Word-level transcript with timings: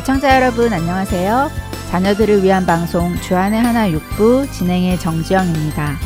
애청자 0.00 0.34
여러분 0.34 0.72
안녕하세요. 0.72 1.50
자녀들을 1.90 2.42
위한 2.42 2.64
방송 2.64 3.14
주안의 3.16 3.60
하나 3.60 3.90
육부 3.90 4.50
진행의 4.50 4.98
정지영입니다. 4.98 5.98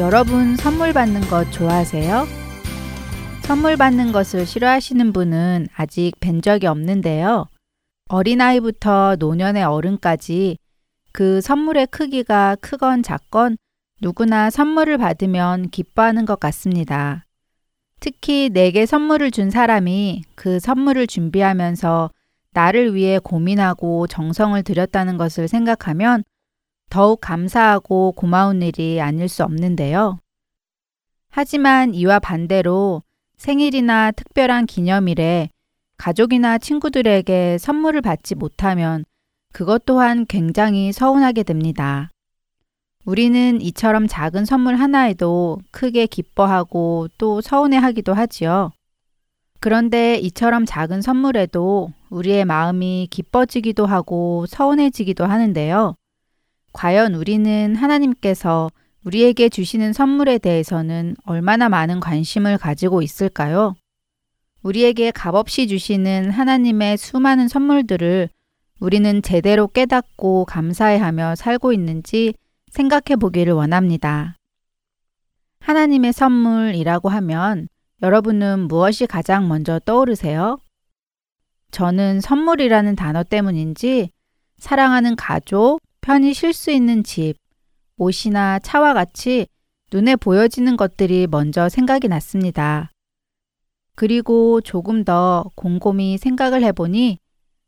여러분 0.00 0.56
선물 0.56 0.92
받는 0.92 1.20
것 1.28 1.48
좋아하세요? 1.52 2.26
선물 3.42 3.76
받는 3.76 4.10
것을 4.10 4.46
싫어하시는 4.46 5.12
분은 5.12 5.68
아직 5.76 6.14
뵌 6.18 6.42
적이 6.42 6.66
없는데요. 6.66 7.46
어린아이부터 8.08 9.14
노년의 9.16 9.62
어른까지 9.62 10.58
그 11.12 11.40
선물의 11.40 11.86
크기가 11.86 12.56
크건 12.60 13.04
작건 13.04 13.58
누구나 14.00 14.50
선물을 14.50 14.98
받으면 14.98 15.70
기뻐하는 15.70 16.26
것 16.26 16.40
같습니다. 16.40 17.26
특히 18.00 18.50
내게 18.52 18.86
선물을 18.86 19.30
준 19.30 19.50
사람이 19.50 20.24
그 20.34 20.58
선물을 20.58 21.06
준비하면서 21.06 22.10
나를 22.52 22.94
위해 22.94 23.18
고민하고 23.18 24.06
정성을 24.06 24.62
들였다는 24.62 25.16
것을 25.16 25.48
생각하면 25.48 26.24
더욱 26.90 27.20
감사하고 27.20 28.12
고마운 28.12 28.62
일이 28.62 29.00
아닐 29.00 29.28
수 29.28 29.44
없는데요. 29.44 30.18
하지만 31.30 31.94
이와 31.94 32.18
반대로 32.18 33.02
생일이나 33.38 34.10
특별한 34.10 34.66
기념일에 34.66 35.48
가족이나 35.96 36.58
친구들에게 36.58 37.56
선물을 37.58 38.02
받지 38.02 38.34
못하면 38.34 39.04
그것 39.52 39.84
또한 39.86 40.26
굉장히 40.26 40.92
서운하게 40.92 41.42
됩니다. 41.44 42.10
우리는 43.04 43.60
이처럼 43.60 44.06
작은 44.06 44.44
선물 44.44 44.76
하나에도 44.76 45.58
크게 45.70 46.06
기뻐하고 46.06 47.08
또 47.18 47.40
서운해하기도 47.40 48.14
하지요. 48.14 48.72
그런데 49.62 50.16
이처럼 50.16 50.66
작은 50.66 51.02
선물에도 51.02 51.92
우리의 52.10 52.44
마음이 52.44 53.06
기뻐지기도 53.12 53.86
하고 53.86 54.44
서운해지기도 54.48 55.24
하는데요. 55.24 55.94
과연 56.72 57.14
우리는 57.14 57.76
하나님께서 57.76 58.70
우리에게 59.04 59.48
주시는 59.48 59.92
선물에 59.92 60.38
대해서는 60.38 61.14
얼마나 61.24 61.68
많은 61.68 62.00
관심을 62.00 62.58
가지고 62.58 63.02
있을까요? 63.02 63.76
우리에게 64.64 65.12
값없이 65.12 65.68
주시는 65.68 66.32
하나님의 66.32 66.98
수많은 66.98 67.46
선물들을 67.46 68.30
우리는 68.80 69.22
제대로 69.22 69.68
깨닫고 69.68 70.46
감사해하며 70.46 71.36
살고 71.36 71.72
있는지 71.72 72.34
생각해 72.72 73.14
보기를 73.14 73.52
원합니다. 73.52 74.34
하나님의 75.60 76.12
선물이라고 76.12 77.10
하면 77.10 77.68
여러분은 78.02 78.66
무엇이 78.66 79.06
가장 79.06 79.46
먼저 79.46 79.78
떠오르세요? 79.78 80.58
저는 81.70 82.20
선물이라는 82.20 82.96
단어 82.96 83.22
때문인지 83.22 84.10
사랑하는 84.58 85.14
가족, 85.14 85.78
편히 86.00 86.34
쉴 86.34 86.52
수 86.52 86.72
있는 86.72 87.04
집, 87.04 87.34
옷이나 87.96 88.58
차와 88.58 88.92
같이 88.92 89.46
눈에 89.92 90.16
보여지는 90.16 90.76
것들이 90.76 91.28
먼저 91.30 91.68
생각이 91.68 92.08
났습니다. 92.08 92.90
그리고 93.94 94.60
조금 94.60 95.04
더 95.04 95.44
곰곰이 95.54 96.18
생각을 96.18 96.64
해보니 96.64 97.18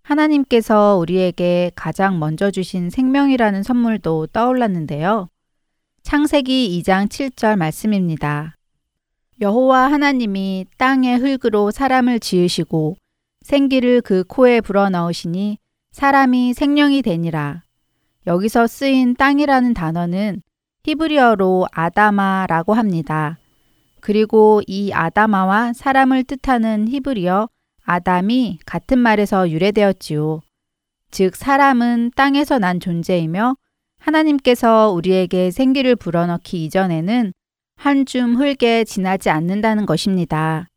하나님께서 0.03 0.97
우리에게 0.97 1.71
가장 1.77 2.19
먼저 2.19 2.51
주신 2.51 2.91
생명이라는 2.91 3.63
선물도 3.63 4.29
떠올랐는데요. 4.29 5.29
창세기 6.03 6.83
2장 6.83 7.09
7절 7.09 7.57
말씀입니다. 7.57 8.57
여호와 9.41 9.91
하나님이 9.91 10.67
땅의 10.79 11.19
흙으로 11.19 11.71
사람을 11.71 12.21
지으시고 12.21 12.97
생기를 13.43 14.01
그 14.01 14.25
코에 14.29 14.61
불어넣으시니 14.61 15.59
사람이 15.93 16.55
생명이 16.55 17.03
되니라. 17.03 17.63
여기서 18.27 18.67
쓰인 18.67 19.15
땅이라는 19.15 19.75
단어는 19.75 20.43
히브리어로 20.85 21.67
아다마라고 21.73 22.75
합니다. 22.75 23.39
그리고 24.01 24.61
이 24.67 24.93
아다마와 24.93 25.73
사람을 25.73 26.25
뜻하는 26.25 26.89
히브리어 26.89 27.49
아담이 27.85 28.61
같은 28.65 28.99
말에서 28.99 29.51
유래되었지요. 29.51 30.41
즉, 31.11 31.37
사람은 31.37 32.13
땅에서 32.17 32.59
난 32.59 32.81
존재이며 32.81 33.57
하나님께서 33.99 34.91
우리에게 34.91 35.51
생기를 35.51 35.97
불어넣기 35.97 36.65
이전에는 36.65 37.33
한 37.85 38.07
줌 38.07 38.37
흙에 38.37 38.85
지나지 38.85 39.29
않는다는 39.29 39.85
것입니다. 39.85 40.69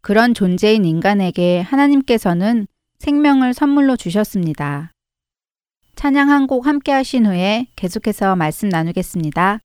그런 0.00 0.32
존재인 0.32 0.84
인간에게 0.84 1.60
하나님께서는 1.60 2.68
생명을 3.00 3.52
선물로 3.52 3.96
주셨습니다. 3.96 4.92
찬양 5.96 6.30
한 6.30 6.46
곡 6.46 6.68
함께 6.68 6.92
하신 6.92 7.26
후에 7.26 7.66
계속해서 7.74 8.36
말씀 8.36 8.68
나누겠습니다. 8.68 9.58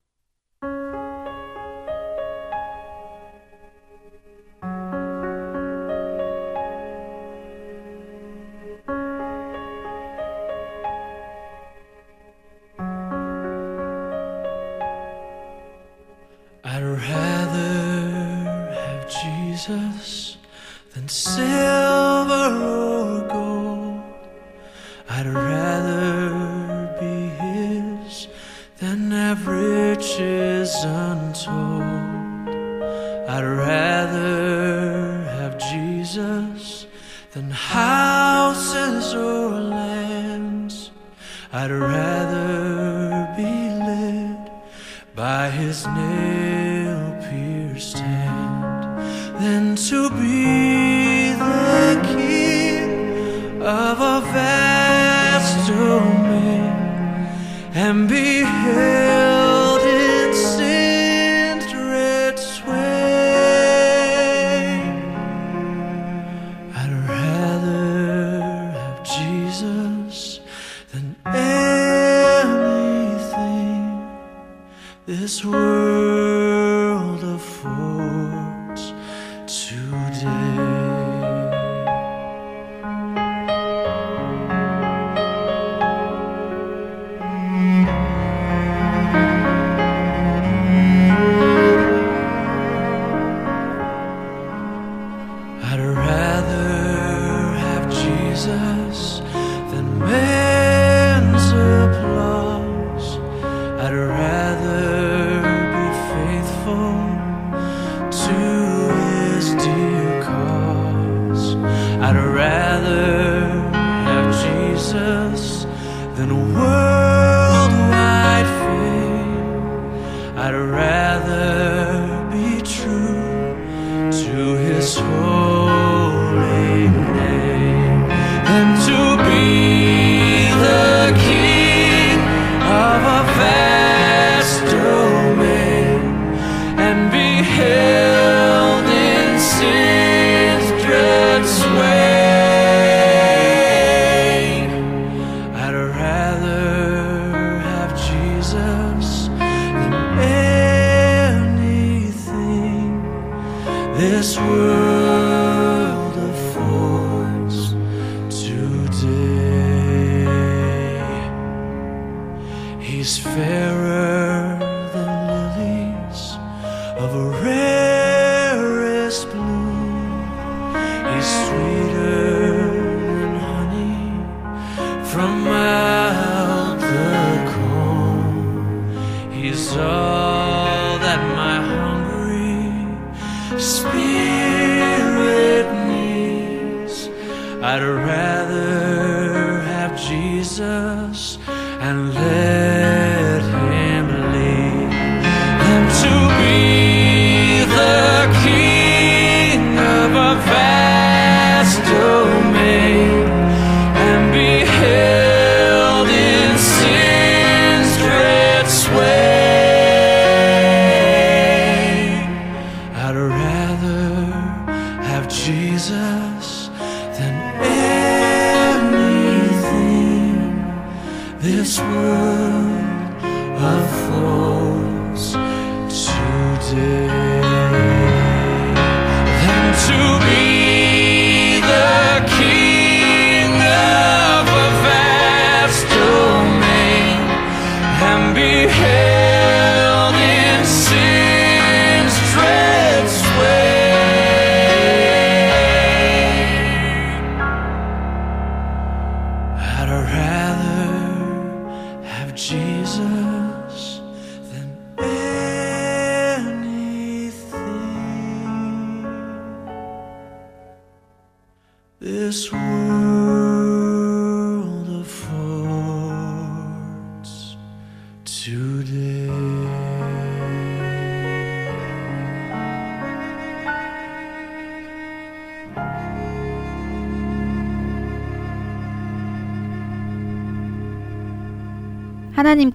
I'd 33.35 33.44
rather 33.44 33.84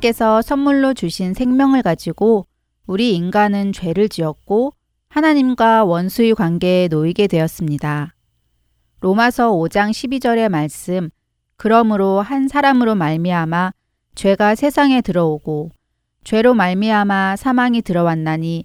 하나님께서 0.01 0.43
선물로 0.43 0.95
주신 0.95 1.35
생명을 1.35 1.83
가지고 1.83 2.47
우리 2.87 3.15
인간은 3.15 3.73
죄를 3.73 4.09
지었고 4.09 4.73
하나님과 5.09 5.85
원수의 5.85 6.35
관계에 6.35 6.89
놓이게 6.89 7.27
되었습니다. 7.27 8.15
로마서 9.01 9.53
5장 9.53 9.91
12절의 9.91 10.49
말씀 10.49 11.11
그러므로 11.57 12.21
한 12.21 12.49
사람으로 12.49 12.95
말미암아 12.95 13.73
죄가 14.15 14.55
세상에 14.55 15.01
들어오고 15.01 15.71
죄로 16.25 16.55
말미암아 16.55 17.37
사망이 17.37 17.83
들어왔나니 17.83 18.65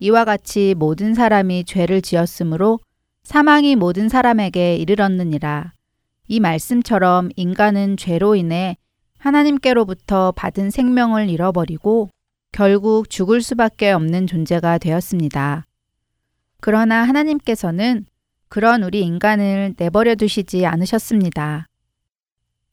이와 0.00 0.24
같이 0.24 0.74
모든 0.76 1.14
사람이 1.14 1.64
죄를 1.64 2.02
지었으므로 2.02 2.80
사망이 3.22 3.76
모든 3.76 4.08
사람에게 4.08 4.76
이르렀느니라. 4.76 5.72
이 6.28 6.40
말씀처럼 6.40 7.30
인간은 7.36 7.96
죄로 7.96 8.34
인해 8.34 8.76
하나님께로부터 9.22 10.32
받은 10.32 10.70
생명을 10.70 11.30
잃어버리고 11.30 12.10
결국 12.50 13.08
죽을 13.08 13.40
수밖에 13.40 13.92
없는 13.92 14.26
존재가 14.26 14.78
되었습니다. 14.78 15.64
그러나 16.60 17.04
하나님께서는 17.04 18.06
그런 18.48 18.82
우리 18.82 19.00
인간을 19.02 19.74
내버려 19.78 20.16
두시지 20.16 20.66
않으셨습니다. 20.66 21.66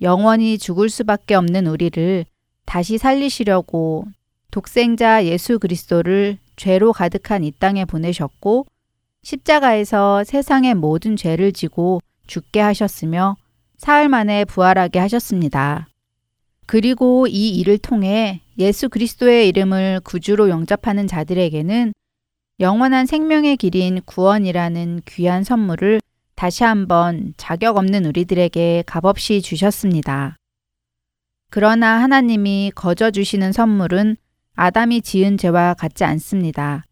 영원히 0.02 0.58
죽을 0.58 0.90
수밖에 0.90 1.36
없는 1.36 1.68
우리를 1.68 2.26
다시 2.66 2.98
살리시려고 2.98 4.06
독생자 4.52 5.26
예수 5.26 5.60
그리스도를 5.60 6.38
죄로 6.56 6.94
가득한 6.94 7.44
이 7.44 7.52
땅에 7.52 7.86
보내셨고 7.86 8.66
십자가에서 9.22 10.24
세상의 10.24 10.76
모든 10.76 11.16
죄를 11.16 11.52
지고 11.52 12.02
죽게 12.28 12.60
하셨으며 12.60 13.38
사흘 13.78 14.10
만에 14.10 14.46
부활하게 14.46 15.00
하셨습니다. 15.00 15.89
그리고 16.70 17.26
이 17.26 17.50
일을 17.58 17.80
통해 17.80 18.42
예수 18.60 18.90
그리스도의 18.90 19.48
이름을 19.48 20.02
구주로 20.04 20.50
영접하는 20.50 21.08
자들에게는 21.08 21.94
영원한 22.60 23.08
생명의 23.08 23.58
길인 23.58 24.02
구원이라는 24.06 25.02
귀한 25.08 25.44
선물을 25.44 26.00
다시 26.36 26.64
한번 26.64 27.34
자격 27.38 27.78
없는 27.78 28.06
우리들에게 28.06 28.84
값없이 28.86 29.42
주셨습니다. 29.42 30.38
그러나 31.50 32.04
하나님이 32.04 32.74
거저 32.76 33.10
주시는 33.10 33.52
선물은 33.52 34.16
아담이 34.54 35.02
지은 35.02 35.40
죄와 35.40 35.74
같지 35.74 36.04
않습니다. 36.04 36.84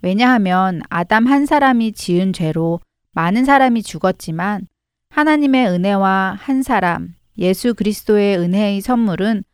왜냐하면 0.00 0.80
아담 0.90 1.26
한 1.26 1.44
사람이 1.44 1.90
지은 1.90 2.32
죄로 2.32 2.78
많은 3.14 3.44
사람이 3.44 3.82
죽었지만 3.82 4.68
하나님의 5.10 5.66
은혜와 5.70 6.36
한 6.38 6.62
사람, 6.62 7.17
예수 7.38 7.74
그리스도의 7.74 8.38
은혜의 8.38 8.80
선물은 8.80 9.44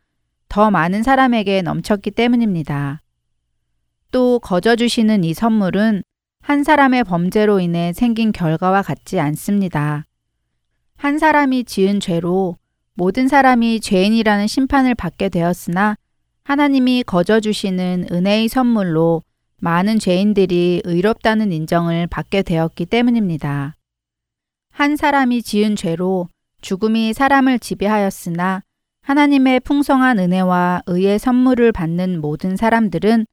더 0.49 0.71
많은 0.71 1.03
사람에게 1.03 1.61
넘쳤기 1.61 2.11
때문입니다. 2.11 3.01
또 4.11 4.39
거저 4.39 4.75
주시는 4.75 5.23
이 5.23 5.33
선물은 5.33 6.03
한 6.41 6.63
사람의 6.63 7.03
범죄로 7.03 7.59
인해 7.59 7.91
생긴 7.93 8.31
결과와 8.31 8.81
같지 8.81 9.19
않습니다. 9.19 10.05
한 10.95 11.17
사람이 11.17 11.65
지은 11.65 11.99
죄로 11.99 12.57
모든 12.93 13.27
사람이 13.27 13.81
죄인이라는 13.81 14.47
심판을 14.47 14.95
받게 14.95 15.29
되었으나 15.29 15.95
하나님이 16.43 17.03
거저 17.03 17.39
주시는 17.39 18.07
은혜의 18.11 18.47
선물로 18.47 19.23
많은 19.57 19.99
죄인들이 19.99 20.81
의롭다는 20.85 21.51
인정을 21.51 22.07
받게 22.07 22.43
되었기 22.43 22.85
때문입니다. 22.85 23.75
한 24.71 24.95
사람이 24.95 25.41
지은 25.41 25.75
죄로 25.75 26.29
죽음이 26.65 27.13
사람을 27.13 27.59
지배하였으나 27.59 28.63
하나님의 29.03 29.59
풍성한 29.59 30.17
은혜와 30.17 30.81
의의 30.87 31.19
선물을 31.19 31.71
받는 31.71 32.19
모든 32.19 32.55
사람들은 32.55 33.27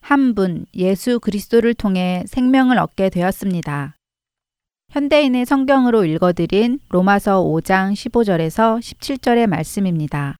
한 0.00 0.34
분 0.34 0.66
예수 0.72 1.18
그리스도를 1.18 1.74
통해 1.74 2.22
생명을 2.28 2.78
얻게 2.78 3.10
되었습니다. 3.10 3.96
현대인의 4.90 5.46
성경으로 5.46 6.04
읽어드린 6.04 6.78
로마서 6.90 7.42
5장 7.42 7.92
15절에서 7.92 8.78
17절의 8.78 9.48
말씀입니다. 9.48 10.36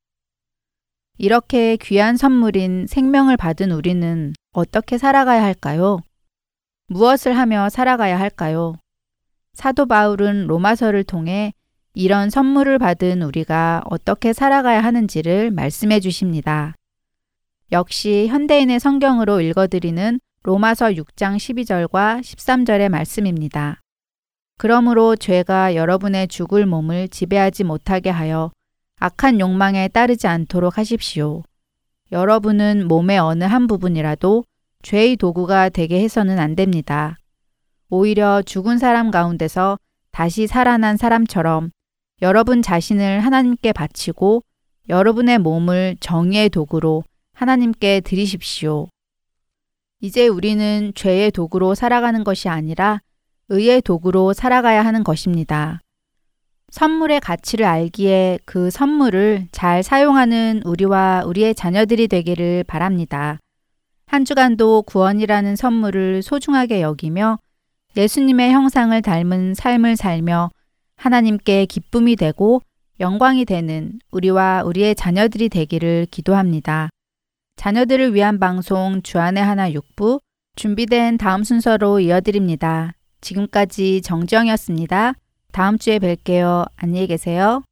이렇게 1.19 1.77
귀한 1.79 2.17
선물인 2.17 2.87
생명을 2.87 3.37
받은 3.37 3.73
우리는 3.73 4.33
어떻게 4.53 4.99
살아가야 4.99 5.43
할까요? 5.43 5.99
무엇을 6.87 7.37
하며 7.37 7.69
살아가야 7.71 8.21
할까요? 8.21 8.77
사도 9.53 9.87
바울은 9.87 10.47
로마서를 10.47 11.03
통해 11.03 11.53
이런 11.99 12.29
선물을 12.29 12.79
받은 12.79 13.23
우리가 13.23 13.81
어떻게 13.87 14.35
살아가야 14.35 14.85
하는지를 14.85 15.51
말씀해 15.51 16.01
주십니다. 16.01 16.75
역시 17.73 18.27
현대인의 18.29 18.81
성경으로 18.81 19.41
읽어드리는 19.41 20.21
로마서 20.43 20.89
6장 20.89 21.37
12절과 21.39 22.21
13절의 22.21 22.91
말씀입니다. 22.91 23.81
그러므로 24.59 25.17
죄가 25.17 25.75
여러분의 25.75 26.29
죽을 26.29 26.67
몸을 26.67 27.09
지배하지 27.09 27.65
못하게 27.65 28.11
하여 28.11 28.51
악한 29.01 29.41
욕망에 29.41 29.89
따르지 29.89 30.27
않도록 30.27 30.77
하십시오. 30.77 31.45
여러분은 32.13 32.89
몸의 32.89 33.19
어느 33.19 33.45
한 33.45 33.67
부분이라도 33.67 34.45
죄의 34.83 35.17
도구가 35.17 35.71
되게 35.71 36.03
해서는 36.03 36.39
안 36.41 36.57
됩니다. 36.57 37.17
오히려 37.89 38.43
죽은 38.43 38.77
사람 38.77 39.11
가운데서 39.11 39.79
다시 40.11 40.47
살아난 40.47 40.99
사람처럼 40.99 41.71
여러분 42.23 42.63
자신을 42.63 43.21
하나님께 43.21 43.73
바치고 43.73 44.43
여러분의 44.89 45.39
몸을 45.39 45.97
정의의 46.01 46.49
도구로 46.49 47.05
하나님께 47.35 48.01
드리십시오. 48.01 48.89
이제 50.01 50.27
우리는 50.27 50.93
죄의 50.95 51.31
도구로 51.31 51.75
살아가는 51.75 52.25
것이 52.25 52.49
아니라 52.49 53.01
의의 53.49 53.83
도구로 53.83 54.33
살아가야 54.33 54.83
하는 54.85 55.05
것입니다. 55.05 55.81
선물의 56.71 57.21
가치를 57.21 57.67
알기에 57.67 58.39
그 58.45 58.71
선물을 58.71 59.49
잘 59.53 59.83
사용하는 59.83 60.63
우리와 60.65 61.25
우리의 61.27 61.55
자녀들이 61.55 62.09
되기를 62.09 62.65
바랍니다. 62.65 63.39
한 64.07 64.25
주간도 64.25 64.83
구원이라는 64.83 65.55
선물을 65.55 66.23
소중하게 66.23 66.81
여기며 66.81 67.39
예수님의 67.97 68.53
형상을 68.53 69.01
닮은 69.03 69.55
삶을 69.55 69.97
살며 69.97 70.51
하나님께 70.97 71.67
기쁨이 71.67 72.17
되고 72.17 72.61
영광이 73.01 73.45
되는 73.45 73.99
우리와 74.11 74.63
우리의 74.65 74.95
자녀들이 74.95 75.49
되기를 75.49 76.07
기도합니다. 76.11 76.89
자녀들을 77.57 78.15
위한 78.15 78.39
방송 78.39 79.03
주안의 79.03 79.43
하나 79.43 79.73
육부 79.73 80.21
준비된 80.57 81.19
다음 81.19 81.45
순서로 81.45 82.01
이어드립니다. 82.01 82.93
지금까지 83.21 84.03
정정이었습니다. 84.03 85.15
다음 85.53 85.79
주에 85.79 85.99
뵐게요. 85.99 86.67
안녕히 86.77 87.07
계세요. 87.07 87.63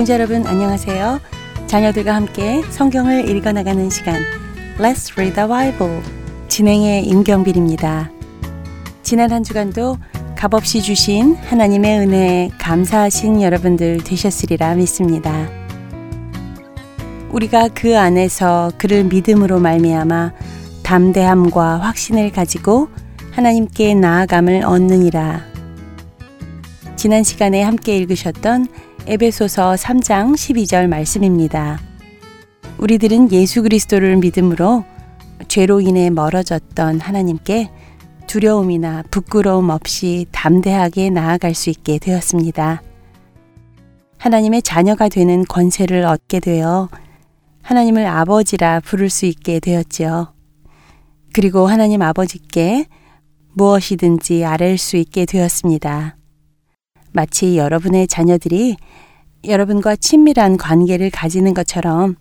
애청자 0.00 0.14
여러분 0.14 0.46
안녕하세요. 0.46 1.20
자녀들과 1.66 2.14
함께 2.14 2.62
성경을 2.70 3.28
읽어나가는 3.28 3.90
시간 3.90 4.22
Let's 4.78 5.12
Read 5.12 5.34
the 5.34 5.46
Bible 5.46 6.00
진행의 6.48 7.04
임경빈입니다. 7.04 8.10
지난 9.02 9.30
한 9.30 9.42
주간도 9.42 9.98
값없이 10.36 10.80
주신 10.80 11.34
하나님의 11.34 11.98
은혜에 11.98 12.50
감사하신 12.58 13.42
여러분들 13.42 13.98
되셨으리라 14.02 14.74
믿습니다. 14.76 15.46
우리가 17.30 17.68
그 17.68 17.98
안에서 17.98 18.72
그를 18.78 19.04
믿음으로 19.04 19.60
말미암아 19.60 20.32
담대함과 20.82 21.80
확신을 21.80 22.32
가지고 22.32 22.88
하나님께 23.32 23.96
나아감을 23.96 24.64
얻느니라. 24.64 25.42
지난 26.96 27.22
시간에 27.22 27.62
함께 27.62 27.98
읽으셨던 27.98 28.66
에베소서 29.10 29.72
3장 29.72 30.34
12절 30.34 30.86
말씀입니다. 30.86 31.80
우리들은 32.78 33.32
예수 33.32 33.60
그리스도를 33.60 34.16
믿음으로 34.18 34.84
죄로 35.48 35.80
인해 35.80 36.10
멀어졌던 36.10 37.00
하나님께 37.00 37.72
두려움이나 38.28 39.02
부끄러움 39.10 39.70
없이 39.70 40.26
담대하게 40.30 41.10
나아갈 41.10 41.56
수 41.56 41.70
있게 41.70 41.98
되었습니다. 41.98 42.82
하나님의 44.18 44.62
자녀가 44.62 45.08
되는 45.08 45.44
권세를 45.44 46.04
얻게 46.04 46.38
되어 46.38 46.88
하나님을 47.62 48.06
아버지라 48.06 48.78
부를 48.78 49.10
수 49.10 49.26
있게 49.26 49.58
되었지요. 49.58 50.32
그리고 51.32 51.66
하나님 51.66 52.00
아버지께 52.00 52.86
무엇이든지 53.54 54.44
아랠 54.44 54.78
수 54.78 54.96
있게 54.96 55.24
되었습니다. 55.24 56.19
마치 57.12 57.56
여러분의 57.56 58.06
자녀들이 58.06 58.76
여러분과 59.44 59.96
친밀한 59.96 60.56
관계를 60.56 61.10
가지는 61.10 61.54
것처럼 61.54 62.16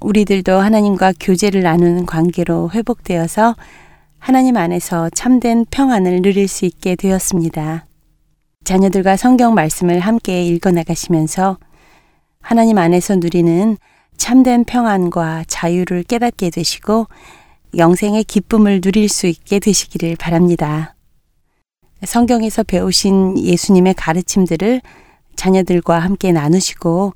우리들도 0.00 0.52
하나님과 0.52 1.12
교제를 1.20 1.62
나누는 1.62 2.06
관계로 2.06 2.70
회복되어서 2.70 3.54
하나님 4.18 4.56
안에서 4.56 5.10
참된 5.10 5.64
평안을 5.70 6.22
누릴 6.22 6.48
수 6.48 6.64
있게 6.64 6.96
되었습니다. 6.96 7.86
자녀들과 8.64 9.16
성경 9.16 9.54
말씀을 9.54 10.00
함께 10.00 10.44
읽어 10.44 10.70
나가시면서 10.70 11.58
하나님 12.40 12.78
안에서 12.78 13.16
누리는 13.16 13.76
참된 14.16 14.64
평안과 14.64 15.44
자유를 15.46 16.02
깨닫게 16.04 16.50
되시고 16.50 17.06
영생의 17.76 18.24
기쁨을 18.24 18.80
누릴 18.80 19.08
수 19.08 19.26
있게 19.26 19.58
되시기를 19.58 20.16
바랍니다. 20.16 20.94
성경에서 22.04 22.62
배우신 22.62 23.38
예수님의 23.38 23.94
가르침들을 23.94 24.80
자녀들과 25.36 25.98
함께 25.98 26.32
나누시고 26.32 27.14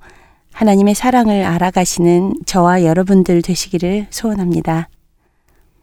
하나님의 0.53 0.95
사랑을 0.95 1.45
알아가시는 1.45 2.35
저와 2.47 2.85
여러분들 2.85 3.43
되시기를 3.43 4.07
소원합니다. 4.11 4.89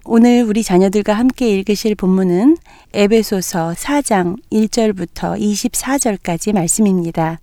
오늘 0.06 0.44
우리 0.44 0.64
자녀들과 0.64 1.14
함께 1.14 1.50
읽으실 1.50 1.96
본문은 1.96 2.58
에베소서 2.94 3.74
4장 3.78 4.38
1절부터 4.52 5.40
24절까지 5.40 6.54
말씀입니다. 6.54 7.40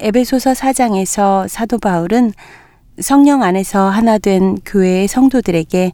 에베소서 0.00 0.52
4장에서 0.52 1.48
사도 1.48 1.78
바울은 1.78 2.32
성령 3.00 3.42
안에서 3.42 3.88
하나 3.88 4.18
된 4.18 4.56
교회의 4.64 5.08
성도들에게 5.08 5.92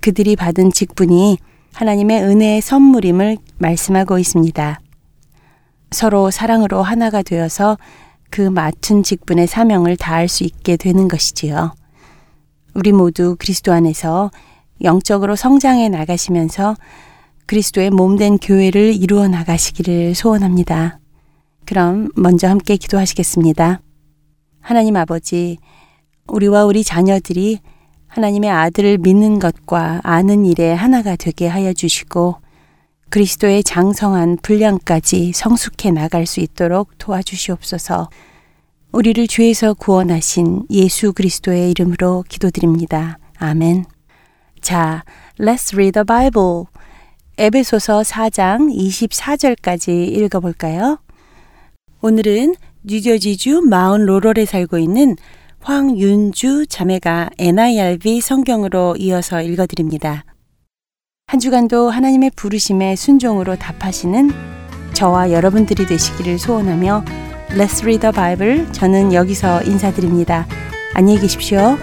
그들이 0.00 0.34
받은 0.36 0.72
직분이 0.72 1.38
하나님의 1.74 2.22
은혜의 2.22 2.60
선물임을 2.60 3.36
말씀하고 3.58 4.18
있습니다. 4.18 4.80
서로 5.90 6.30
사랑으로 6.30 6.82
하나가 6.82 7.22
되어서 7.22 7.76
그 8.30 8.40
맡은 8.40 9.02
직분의 9.02 9.48
사명을 9.48 9.96
다할 9.96 10.28
수 10.28 10.44
있게 10.44 10.76
되는 10.76 11.08
것이지요. 11.08 11.74
우리 12.74 12.92
모두 12.92 13.36
그리스도 13.38 13.72
안에서 13.72 14.30
영적으로 14.82 15.36
성장해 15.36 15.88
나가시면서 15.88 16.76
그리스도의 17.46 17.90
몸된 17.90 18.38
교회를 18.38 18.94
이루어 18.94 19.28
나가시기를 19.28 20.14
소원합니다. 20.14 20.98
그럼 21.66 22.08
먼저 22.16 22.48
함께 22.48 22.76
기도하시겠습니다. 22.76 23.80
하나님 24.60 24.96
아버지, 24.96 25.58
우리와 26.26 26.64
우리 26.64 26.84
자녀들이 26.84 27.58
하나님의 28.14 28.48
아들을 28.48 28.98
믿는 28.98 29.40
것과 29.40 30.00
아는 30.04 30.46
일에 30.46 30.72
하나가 30.72 31.16
되게 31.16 31.48
하여 31.48 31.72
주시고 31.72 32.36
그리스도의 33.08 33.64
장성한 33.64 34.38
분량까지 34.40 35.32
성숙해 35.32 35.90
나갈 35.90 36.24
수 36.24 36.38
있도록 36.38 36.96
도와주시옵소서. 36.98 38.08
우리를 38.92 39.26
죄에서 39.26 39.74
구원하신 39.74 40.66
예수 40.70 41.12
그리스도의 41.12 41.72
이름으로 41.72 42.24
기도드립니다. 42.28 43.18
아멘. 43.38 43.84
자, 44.60 45.02
let's 45.40 45.74
read 45.74 45.92
the 45.92 46.04
Bible. 46.04 46.66
에베소서 47.36 48.02
4장 48.02 48.72
24절까지 48.72 49.88
읽어볼까요? 49.88 50.98
오늘은 52.00 52.54
뉴저지주 52.84 53.62
마운 53.62 54.06
로럴에 54.06 54.44
살고 54.44 54.78
있는 54.78 55.16
황윤주 55.64 56.66
자매가 56.66 57.30
NIRV 57.38 58.20
성경으로 58.20 58.96
이어서 58.98 59.40
읽어드립니다. 59.40 60.26
한 61.26 61.40
주간도 61.40 61.88
하나님의 61.88 62.32
부르심에 62.36 62.96
순종으로 62.96 63.56
답하시는 63.56 64.30
저와 64.92 65.32
여러분들이 65.32 65.86
되시기를 65.86 66.38
소원하며 66.38 67.04
Let's 67.52 67.80
Read 67.82 68.00
the 68.00 68.12
Bible 68.12 68.70
저는 68.72 69.14
여기서 69.14 69.62
인사드립니다. 69.62 70.46
안녕히 70.92 71.18
계십시오. 71.20 71.78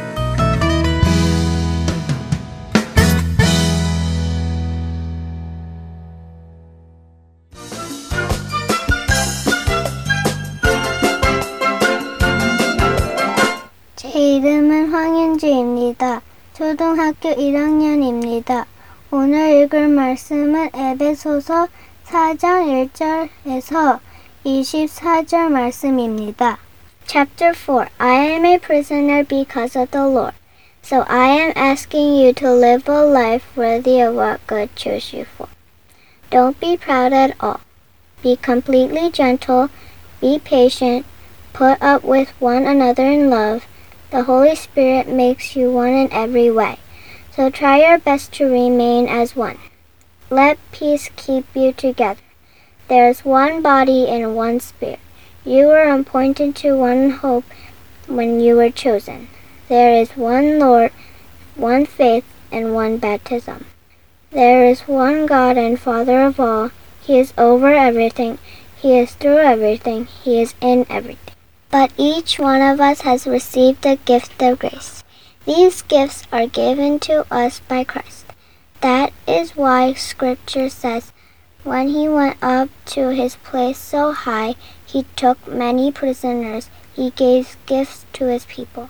황윤주입니다. 15.50 16.22
초등학교 16.54 17.30
1학년입니다. 17.30 18.64
오늘 19.10 19.62
읽을 19.62 19.88
말씀은 19.88 20.70
에베소서 20.72 21.66
4장 22.06 22.88
1절에서 22.92 23.98
24절 24.44 25.48
말씀입니다. 25.50 26.58
Chapter 27.06 27.52
4 27.54 27.86
I 27.98 28.14
am 28.34 28.44
a 28.44 28.58
prisoner 28.58 29.24
because 29.24 29.76
of 29.76 29.90
the 29.90 30.06
Lord. 30.06 30.34
So 30.84 31.04
I 31.08 31.30
am 31.40 31.52
asking 31.56 32.22
you 32.22 32.32
to 32.34 32.54
live 32.54 32.88
a 32.88 33.02
life 33.02 33.44
worthy 33.56 34.00
of 34.00 34.14
what 34.16 34.46
God 34.46 34.68
chose 34.76 35.12
you 35.12 35.24
for. 35.24 35.48
Don't 36.30 36.58
be 36.60 36.76
proud 36.76 37.12
at 37.12 37.34
all. 37.40 37.58
Be 38.22 38.36
completely 38.36 39.10
gentle. 39.10 39.70
Be 40.20 40.38
patient. 40.38 41.04
Put 41.52 41.82
up 41.82 42.04
with 42.04 42.30
one 42.38 42.64
another 42.64 43.04
in 43.04 43.28
love. 43.28 43.66
The 44.11 44.23
Holy 44.23 44.55
Spirit 44.55 45.07
makes 45.07 45.55
you 45.55 45.71
one 45.71 45.93
in 45.93 46.11
every 46.11 46.51
way. 46.51 46.79
So 47.33 47.49
try 47.49 47.79
your 47.79 47.97
best 47.97 48.33
to 48.33 48.45
remain 48.45 49.07
as 49.07 49.37
one. 49.37 49.57
Let 50.29 50.59
peace 50.73 51.09
keep 51.15 51.45
you 51.55 51.71
together. 51.71 52.19
There 52.89 53.07
is 53.07 53.23
one 53.23 53.61
body 53.61 54.09
and 54.09 54.35
one 54.35 54.59
spirit. 54.59 54.99
You 55.45 55.67
were 55.67 55.87
appointed 55.87 56.57
to 56.57 56.75
one 56.75 57.11
hope 57.11 57.45
when 58.05 58.41
you 58.41 58.57
were 58.57 58.69
chosen. 58.69 59.29
There 59.69 59.93
is 59.93 60.17
one 60.17 60.59
Lord, 60.59 60.91
one 61.55 61.85
faith, 61.85 62.25
and 62.51 62.75
one 62.75 62.97
baptism. 62.97 63.63
There 64.31 64.65
is 64.65 64.81
one 64.89 65.25
God 65.25 65.57
and 65.57 65.79
Father 65.79 66.21
of 66.21 66.37
all. 66.37 66.71
He 67.01 67.17
is 67.17 67.33
over 67.37 67.71
everything. 67.71 68.39
He 68.75 68.99
is 68.99 69.13
through 69.13 69.39
everything. 69.39 70.05
He 70.05 70.41
is 70.41 70.53
in 70.59 70.85
everything. 70.89 71.30
But 71.71 71.93
each 71.95 72.37
one 72.37 72.61
of 72.61 72.81
us 72.81 73.01
has 73.01 73.25
received 73.25 73.81
the 73.81 73.97
gift 74.03 74.41
of 74.41 74.59
grace. 74.59 75.05
These 75.45 75.81
gifts 75.83 76.27
are 76.29 76.45
given 76.45 76.99
to 77.07 77.25
us 77.33 77.61
by 77.61 77.85
Christ. 77.85 78.25
That 78.81 79.13
is 79.25 79.55
why 79.55 79.93
Scripture 79.93 80.69
says, 80.69 81.13
When 81.63 81.87
he 81.87 82.09
went 82.09 82.37
up 82.41 82.69
to 82.87 83.09
his 83.09 83.37
place 83.37 83.77
so 83.77 84.11
high, 84.11 84.55
he 84.85 85.05
took 85.15 85.47
many 85.47 85.93
prisoners. 85.93 86.69
He 86.93 87.11
gave 87.11 87.55
gifts 87.65 88.05
to 88.13 88.25
his 88.25 88.45
people. 88.45 88.89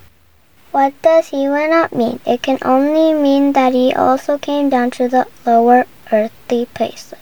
What 0.71 0.99
does 1.03 1.29
he 1.29 1.47
went 1.47 1.73
up 1.73 1.93
mean? 1.93 2.19
It 2.25 2.41
can 2.41 2.57
only 2.63 3.13
mean 3.13 3.53
that 3.53 3.73
he 3.73 3.93
also 3.93 4.37
came 4.37 4.69
down 4.69 4.89
to 4.91 5.07
the 5.07 5.27
lower 5.45 5.85
earthly 6.11 6.65
places. 6.65 7.19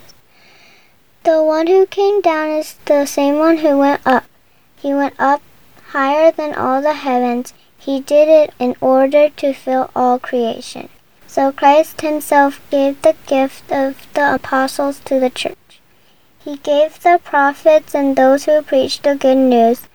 The 1.23 1.43
one 1.43 1.67
who 1.67 1.85
came 1.85 2.21
down 2.21 2.49
is 2.51 2.75
the 2.85 3.05
same 3.05 3.39
one 3.39 3.57
who 3.57 3.77
went 3.77 4.01
up. 4.05 4.23
He 4.77 4.93
went 4.93 5.15
up 5.19 5.41
higher 5.89 6.31
than 6.31 6.53
all 6.53 6.81
the 6.81 6.93
heavens. 6.93 7.53
He 7.77 7.99
did 7.99 8.27
it 8.27 8.53
in 8.59 8.75
order 8.81 9.29
to 9.29 9.53
fill 9.53 9.89
all 9.95 10.19
creation. 10.19 10.89
So 11.27 11.51
Christ 11.51 12.01
himself 12.01 12.59
gave 12.69 13.01
the 13.01 13.15
gift 13.27 13.71
of 13.71 14.07
the 14.13 14.35
apostles 14.35 14.99
to 15.05 15.19
the 15.19 15.29
church. 15.29 15.79
He 16.43 16.57
gave 16.57 17.01
the 17.01 17.19
prophets 17.23 17.93
and 17.93 18.15
those 18.15 18.45
who 18.45 18.61
preach 18.61 19.01
the 19.01 19.15
good 19.15 19.37
news, 19.37 19.87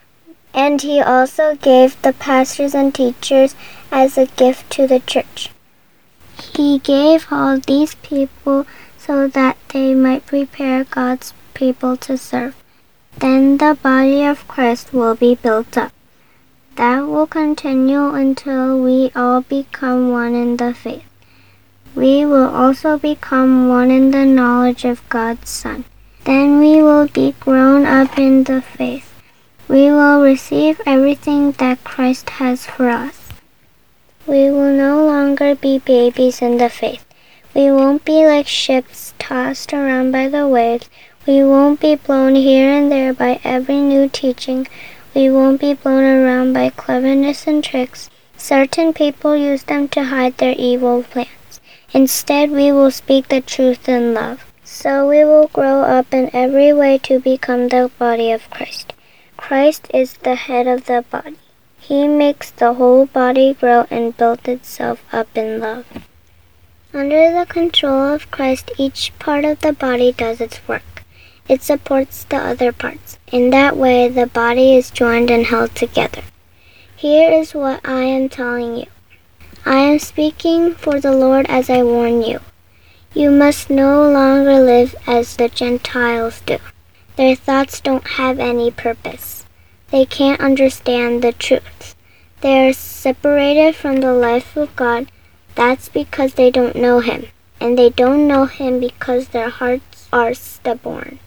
and 0.53 0.81
he 0.81 1.01
also 1.01 1.57
gave 1.57 2.01
the 2.03 2.13
pastors 2.13 2.75
and 2.75 2.95
teachers 2.95 3.55
as 3.91 4.17
a 4.17 4.27
gift 4.27 4.71
to 4.71 4.87
the 4.87 5.01
church. 5.01 5.51
He 6.57 6.79
gave 6.79 7.27
all 7.31 7.59
these 7.59 7.95
people 7.97 8.67
so 8.99 9.29
that 9.29 9.57
they 9.69 9.95
might 9.95 10.27
prepare 10.27 10.85
God's 10.85 11.35
people 11.55 11.97
to 11.99 12.17
serve. 12.17 12.55
Then 13.19 13.59
the 13.59 13.79
body 13.81 14.25
of 14.25 14.47
Christ 14.49 14.93
will 14.93 15.15
be 15.15 15.35
built 15.35 15.79
up. 15.79 15.93
That 16.77 17.07
will 17.07 17.27
continue 17.27 18.09
until 18.09 18.83
we 18.83 19.13
all 19.15 19.43
become 19.43 20.11
one 20.11 20.35
in 20.35 20.57
the 20.57 20.75
faith. 20.75 21.05
We 21.95 22.25
will 22.25 22.49
also 22.49 22.99
become 22.99 23.69
one 23.69 23.91
in 23.93 24.11
the 24.11 24.27
knowledge 24.27 24.85
of 24.85 25.09
God's 25.09 25.49
Son. 25.49 25.85
Then 26.25 26.59
we 26.59 26.83
will 26.83 27.07
be 27.07 27.37
grown 27.39 27.87
up 27.87 28.19
in 28.19 28.45
the 28.45 28.61
faith. 28.61 29.13
We 29.69 29.91
will 29.91 30.21
receive 30.21 30.81
everything 30.85 31.53
that 31.53 31.85
Christ 31.85 32.29
has 32.31 32.67
for 32.67 32.89
us. 32.89 33.29
We 34.27 34.51
will 34.51 34.75
no 34.75 35.07
longer 35.07 35.55
be 35.55 35.79
babies 35.79 36.43
in 36.43 36.59
the 36.59 36.69
faith. 36.69 37.05
We 37.55 37.71
won't 37.71 38.05
be 38.05 38.27
like 38.27 38.49
ships 38.49 39.15
tossed 39.21 39.73
around 39.73 40.11
by 40.11 40.29
the 40.29 40.49
waves. 40.49 40.91
We 41.27 41.43
won't 41.43 41.81
be 41.81 41.95
blown 41.95 42.35
here 42.35 42.69
and 42.69 42.93
there 42.93 43.15
by 43.15 43.41
every 43.45 43.81
new 43.81 44.11
teaching. 44.11 44.69
We 45.15 45.31
won't 45.31 45.59
be 45.59 45.73
blown 45.73 46.05
around 46.05 46.53
by 46.53 46.69
cleverness 46.69 47.47
and 47.47 47.65
tricks. 47.65 48.11
Certain 48.37 48.93
people 48.93 49.35
use 49.35 49.63
them 49.63 49.89
to 49.89 50.05
hide 50.05 50.37
their 50.37 50.55
evil 50.59 51.03
plans. 51.03 51.61
Instead, 51.95 52.51
we 52.51 52.71
will 52.73 52.91
speak 52.91 53.29
the 53.29 53.41
truth 53.41 53.89
in 53.89 54.13
love. 54.13 54.45
So 54.65 55.09
we 55.09 55.25
will 55.25 55.49
grow 55.49 55.81
up 55.81 56.13
in 56.13 56.29
every 56.35 56.75
way 56.75 56.99
to 56.99 57.19
become 57.21 57.69
the 57.69 57.91
body 57.99 58.31
of 58.31 58.51
Christ. 58.51 58.93
Christ 59.39 59.87
is 59.95 60.15
the 60.15 60.35
head 60.35 60.67
of 60.67 60.85
the 60.85 61.07
body. 61.11 61.39
He 61.79 62.07
makes 62.07 62.51
the 62.51 62.75
whole 62.75 63.07
body 63.07 63.55
grow 63.55 63.87
and 63.91 64.15
build 64.15 64.47
itself 64.47 65.03
up 65.11 65.29
in 65.35 65.59
love. 65.59 65.87
Under 66.93 67.33
the 67.33 67.47
control 67.47 68.13
of 68.13 68.31
Christ, 68.31 68.71
each 68.77 69.13
part 69.19 69.47
of 69.47 69.61
the 69.61 69.73
body 69.73 70.13
does 70.13 70.43
its 70.43 70.61
work. 70.69 70.94
It 71.47 71.63
supports 71.63 72.25
the 72.25 72.39
other 72.39 72.73
parts. 72.73 73.19
In 73.31 73.51
that 73.51 73.77
way, 73.77 74.09
the 74.09 74.27
body 74.27 74.77
is 74.77 74.91
joined 74.91 75.31
and 75.31 75.45
held 75.45 75.75
together. 75.75 76.23
Here 76.97 77.31
is 77.31 77.53
what 77.53 77.81
I 77.85 78.05
am 78.05 78.31
telling 78.31 78.77
you. 78.77 78.87
I 79.67 79.77
am 79.81 79.99
speaking 79.99 80.75
for 80.75 81.01
the 81.01 81.13
Lord 81.13 81.45
as 81.51 81.69
I 81.69 81.83
warn 81.83 82.23
you. 82.23 82.41
You 83.13 83.31
must 83.31 83.69
no 83.69 84.11
longer 84.11 84.59
live 84.59 84.95
as 85.07 85.37
the 85.37 85.51
Gentiles 85.51 86.41
do. 86.47 86.57
Their 87.17 87.37
thoughts 87.37 87.79
don't 87.81 88.07
have 88.17 88.39
any 88.39 88.71
purpose. 88.71 89.45
They 89.91 90.07
can't 90.07 90.41
understand 90.41 91.23
the 91.23 91.33
truth. 91.33 91.95
They 92.41 92.69
are 92.69 92.73
separated 92.73 93.77
from 93.77 94.01
the 94.01 94.15
life 94.15 94.57
of 94.57 94.75
God. 94.77 95.13
That's 95.55 95.91
because 95.91 96.35
they 96.35 96.51
don't 96.51 96.75
know 96.75 97.01
Him. 97.01 97.27
And 97.61 97.79
they 97.79 97.91
don't 97.91 98.27
know 98.27 98.47
Him 98.47 98.81
because 98.81 99.29
their 99.29 99.51
hearts 99.51 100.09
are 100.11 100.33
stubborn. 100.33 101.21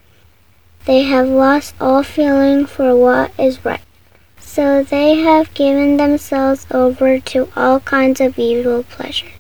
They 0.88 1.04
have 1.04 1.28
lost 1.28 1.76
all 1.82 2.02
feeling 2.02 2.66
for 2.66 2.96
what 2.96 3.38
is 3.38 3.66
right. 3.66 3.82
So 4.40 4.84
they 4.84 5.16
have 5.16 5.54
given 5.54 5.98
themselves 5.98 6.66
over 6.72 7.20
to 7.20 7.50
all 7.58 7.82
kinds 7.82 8.22
of 8.22 8.40
evil 8.40 8.84
pleasure. 8.84 9.34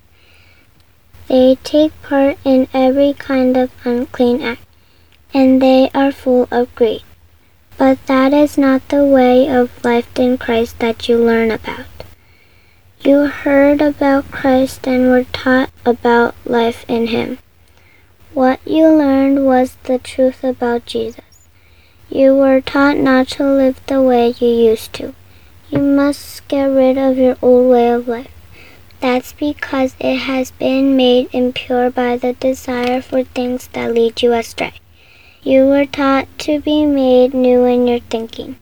They 1.30 1.56
take 1.64 1.94
part 2.02 2.38
in 2.44 2.68
every 2.74 3.14
kind 3.14 3.56
of 3.56 3.72
unclean 3.86 4.42
act, 4.42 4.60
and 5.34 5.62
they 5.62 5.90
are 5.96 6.12
full 6.12 6.50
of 6.52 6.76
greed. 6.76 7.04
But 7.78 8.06
that 8.08 8.34
is 8.34 8.58
not 8.58 8.90
the 8.90 9.06
way 9.06 9.48
of 9.48 9.72
life 9.86 10.20
in 10.20 10.38
Christ 10.38 10.80
that 10.80 11.08
you 11.08 11.18
learn 11.18 11.50
about. 11.50 11.86
You 13.00 13.28
heard 13.28 13.80
about 13.80 14.32
Christ 14.32 14.86
and 14.86 15.08
were 15.08 15.24
taught 15.24 15.70
about 15.86 16.36
life 16.44 16.84
in 16.90 17.08
Him. 17.08 17.40
What 18.34 18.60
you 18.66 18.90
learned 18.90 19.46
was 19.46 19.78
the 19.84 19.98
truth 19.98 20.44
about 20.44 20.86
Jesus. 20.86 21.24
You 22.10 22.36
were 22.36 22.62
taught 22.62 22.98
not 22.98 23.28
to 23.30 23.43
live 23.43 23.82
the 23.88 24.02
way 24.02 24.34
you 24.39 24.48
used 24.48 24.93
to. 24.93 25.13
You 25.70 25.80
must 25.80 26.48
get 26.48 26.65
rid 26.65 26.98
of 26.98 27.17
your 27.17 27.36
old 27.41 27.70
way 27.70 27.89
of 27.89 28.08
life. 28.08 28.32
That's 29.02 29.34
because 29.34 29.93
it 30.00 30.20
has 30.20 30.52
been 30.52 30.96
made 30.96 31.28
impure 31.34 31.89
by 31.89 32.15
the 32.17 32.34
desire 32.34 33.02
for 33.02 33.24
things 33.24 33.67
that 33.74 33.93
lead 33.93 34.22
you 34.22 34.32
astray. 34.34 34.74
You 35.43 35.65
were 35.65 35.86
taught 35.86 36.28
to 36.39 36.62
be 36.62 36.86
made 36.86 37.34
new 37.34 37.65
in 37.65 37.88
your 37.88 38.00
thinking. 38.00 38.56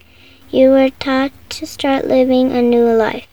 You 0.50 0.72
were 0.72 0.90
taught 0.90 1.32
to 1.52 1.68
start 1.68 2.08
living 2.08 2.52
a 2.52 2.62
new 2.62 2.86
life. 2.86 3.28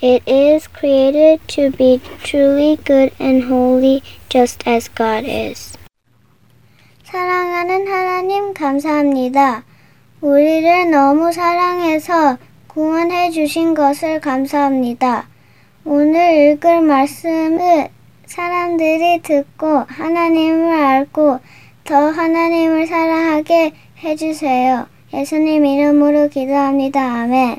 It 0.00 0.22
is 0.26 0.66
created 0.66 1.46
to 1.48 1.70
be 1.70 2.00
truly 2.22 2.76
good 2.76 3.12
and 3.18 3.44
holy 3.44 4.02
just 4.30 4.66
as 4.66 4.88
God 4.88 5.24
is. 5.26 5.76
사랑하는 7.10 7.88
하나님 7.88 8.54
감사합니다. 8.54 9.64
우리를 10.20 10.92
너무 10.92 11.32
사랑해서 11.32 12.38
구원해 12.68 13.32
주신 13.32 13.74
것을 13.74 14.20
감사합니다. 14.20 15.26
오늘 15.84 16.52
읽을 16.52 16.82
말씀을 16.82 17.88
사람들이 18.26 19.22
듣고 19.22 19.86
하나님을 19.88 20.72
알고 20.72 21.40
더 21.82 21.96
하나님을 21.96 22.86
사랑하게 22.86 23.72
해주세요. 24.04 24.86
예수님 25.12 25.66
이름으로 25.66 26.28
기도합니다. 26.28 27.22
아멘. 27.22 27.58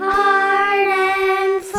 아랜소 0.00 1.76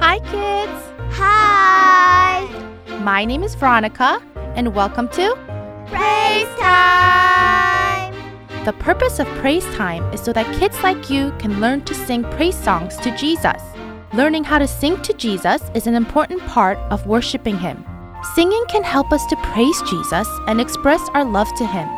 Hi 0.00 0.20
kids! 0.20 0.80
Hi! 1.12 2.48
My 3.02 3.26
name 3.26 3.42
is 3.42 3.54
Veronica 3.54 4.22
and 4.54 4.74
welcome 4.74 5.08
to 5.10 5.45
Praise 6.36 6.58
time! 6.58 8.12
The 8.66 8.74
purpose 8.74 9.18
of 9.20 9.26
Praise 9.40 9.64
Time 9.74 10.02
is 10.12 10.20
so 10.20 10.34
that 10.34 10.54
kids 10.58 10.78
like 10.82 11.08
you 11.08 11.32
can 11.38 11.62
learn 11.62 11.80
to 11.86 11.94
sing 11.94 12.24
praise 12.24 12.54
songs 12.54 12.98
to 12.98 13.16
Jesus. 13.16 13.62
Learning 14.12 14.44
how 14.44 14.58
to 14.58 14.68
sing 14.68 15.00
to 15.00 15.14
Jesus 15.14 15.62
is 15.74 15.86
an 15.86 15.94
important 15.94 16.42
part 16.42 16.76
of 16.90 17.06
worshiping 17.06 17.56
Him. 17.56 17.86
Singing 18.34 18.62
can 18.68 18.84
help 18.84 19.12
us 19.12 19.24
to 19.28 19.36
praise 19.36 19.80
Jesus 19.88 20.28
and 20.46 20.60
express 20.60 21.00
our 21.14 21.24
love 21.24 21.48
to 21.56 21.64
Him. 21.64 21.88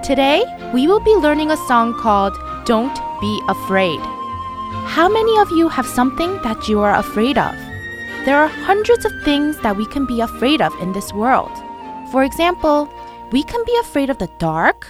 Today, 0.00 0.44
we 0.72 0.86
will 0.86 1.00
be 1.00 1.16
learning 1.16 1.50
a 1.50 1.66
song 1.66 1.92
called 1.98 2.38
Don't 2.64 2.94
Be 3.20 3.42
Afraid. 3.48 3.98
How 4.94 5.08
many 5.08 5.36
of 5.38 5.50
you 5.50 5.68
have 5.68 5.86
something 5.86 6.40
that 6.44 6.68
you 6.68 6.78
are 6.78 6.94
afraid 6.94 7.36
of? 7.36 7.52
There 8.26 8.38
are 8.38 8.46
hundreds 8.46 9.04
of 9.04 9.24
things 9.24 9.58
that 9.62 9.76
we 9.76 9.86
can 9.86 10.06
be 10.06 10.20
afraid 10.20 10.62
of 10.62 10.72
in 10.80 10.92
this 10.92 11.12
world. 11.12 11.50
For 12.12 12.22
example, 12.22 12.88
we 13.32 13.42
can 13.42 13.64
be 13.64 13.76
afraid 13.80 14.10
of 14.10 14.18
the 14.18 14.30
dark, 14.38 14.86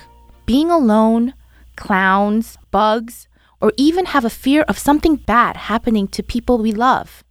being 0.46 0.70
alone, 0.70 1.34
clowns, 1.76 2.58
bugs, 2.70 3.28
or 3.60 3.72
even 3.76 4.06
have 4.06 4.24
a 4.24 4.30
fear 4.30 4.62
of 4.62 4.78
something 4.78 5.14
bad 5.16 5.56
happening 5.56 6.08
to 6.08 6.22
people 6.22 6.58
we 6.58 6.72
love. 6.72 7.22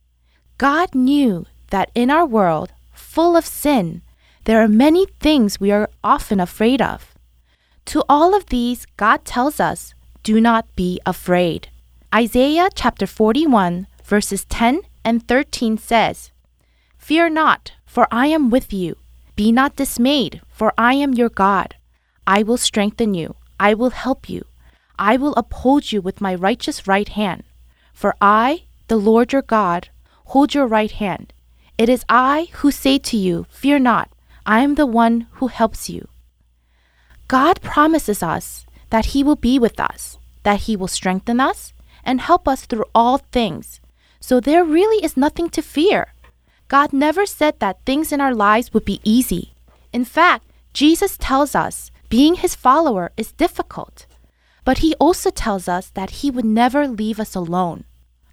God 0.58 0.96
knew 0.96 1.46
that 1.70 1.92
in 1.94 2.10
our 2.10 2.26
world 2.26 2.72
full 2.94 3.36
of 3.36 3.46
sin, 3.46 4.02
there 4.46 4.62
are 4.64 4.68
many 4.68 5.06
things 5.20 5.60
we 5.60 5.72
are 5.72 5.90
often 6.04 6.40
afraid 6.40 6.82
of. 6.82 7.14
To 7.86 8.04
all 8.08 8.34
of 8.34 8.46
these, 8.46 8.86
God 8.96 9.26
tells 9.26 9.60
us, 9.60 9.94
do 10.24 10.40
not 10.40 10.74
be 10.76 11.00
afraid. 11.06 11.68
Isaiah 12.16 12.70
chapter 12.74 13.06
41, 13.06 13.88
verses 14.04 14.46
10 14.46 14.82
and 15.04 15.28
13 15.28 15.78
says, 15.78 16.32
Fear 16.98 17.32
not, 17.32 17.74
for 17.86 18.08
I 18.12 18.28
am 18.28 18.50
with 18.50 18.72
you. 18.72 18.96
Be 19.36 19.52
not 19.52 19.76
dismayed, 19.76 20.42
for 20.62 20.76
I 20.78 20.94
am 20.94 21.16
your 21.16 21.30
God. 21.30 21.74
I 22.28 22.44
will 22.44 22.56
strengthen 22.56 23.16
you. 23.16 23.34
I 23.60 23.74
will 23.74 23.90
help 23.90 24.30
you. 24.30 24.46
I 25.00 25.18
will 25.18 25.34
uphold 25.34 25.92
you 25.92 26.02
with 26.02 26.22
my 26.22 26.36
righteous 26.36 26.86
right 26.86 27.10
hand. 27.10 27.46
For 27.96 28.14
I, 28.22 28.66
the 28.88 28.96
Lord 28.96 29.34
your 29.34 29.42
God, 29.42 29.90
hold 30.26 30.54
your 30.54 30.68
right 30.68 30.92
hand. 30.92 31.34
It 31.80 31.90
is 31.90 32.06
I 32.08 32.50
who 32.58 32.70
say 32.70 33.00
to 33.00 33.18
you, 33.18 33.48
Fear 33.50 33.80
not. 33.80 34.12
I 34.46 34.60
am 34.60 34.76
the 34.76 34.86
one 34.86 35.26
who 35.38 35.48
helps 35.48 35.90
you. 35.90 36.08
God 37.28 37.60
promises 37.64 38.22
us 38.22 38.68
that 38.92 39.18
He 39.18 39.24
will 39.24 39.42
be 39.50 39.58
with 39.58 39.80
us, 39.80 40.20
that 40.44 40.70
He 40.70 40.76
will 40.76 40.88
strengthen 41.00 41.40
us, 41.40 41.74
and 42.04 42.22
help 42.22 42.48
us 42.48 42.68
through 42.68 42.86
all 42.94 43.18
things. 43.18 43.82
So 44.20 44.40
there 44.40 44.64
really 44.64 45.04
is 45.04 45.18
nothing 45.18 45.50
to 45.58 45.64
fear. 45.64 46.14
God 46.68 46.94
never 46.94 47.26
said 47.26 47.60
that 47.62 47.84
things 47.84 48.12
in 48.12 48.22
our 48.22 48.36
lives 48.36 48.76
would 48.76 48.86
be 48.86 49.02
easy. 49.04 49.56
In 49.92 50.06
fact, 50.06 50.46
Jesus 50.74 51.18
tells 51.18 51.56
us 51.56 51.92
being 52.10 52.36
His 52.36 52.56
follower 52.56 53.12
is 53.18 53.32
difficult. 53.32 54.06
But 54.64 54.80
He 54.80 54.96
also 54.96 55.30
tells 55.30 55.68
us 55.68 55.90
that 55.92 56.22
He 56.22 56.30
would 56.30 56.46
never 56.46 56.88
leave 56.88 57.20
us 57.20 57.36
alone. 57.36 57.86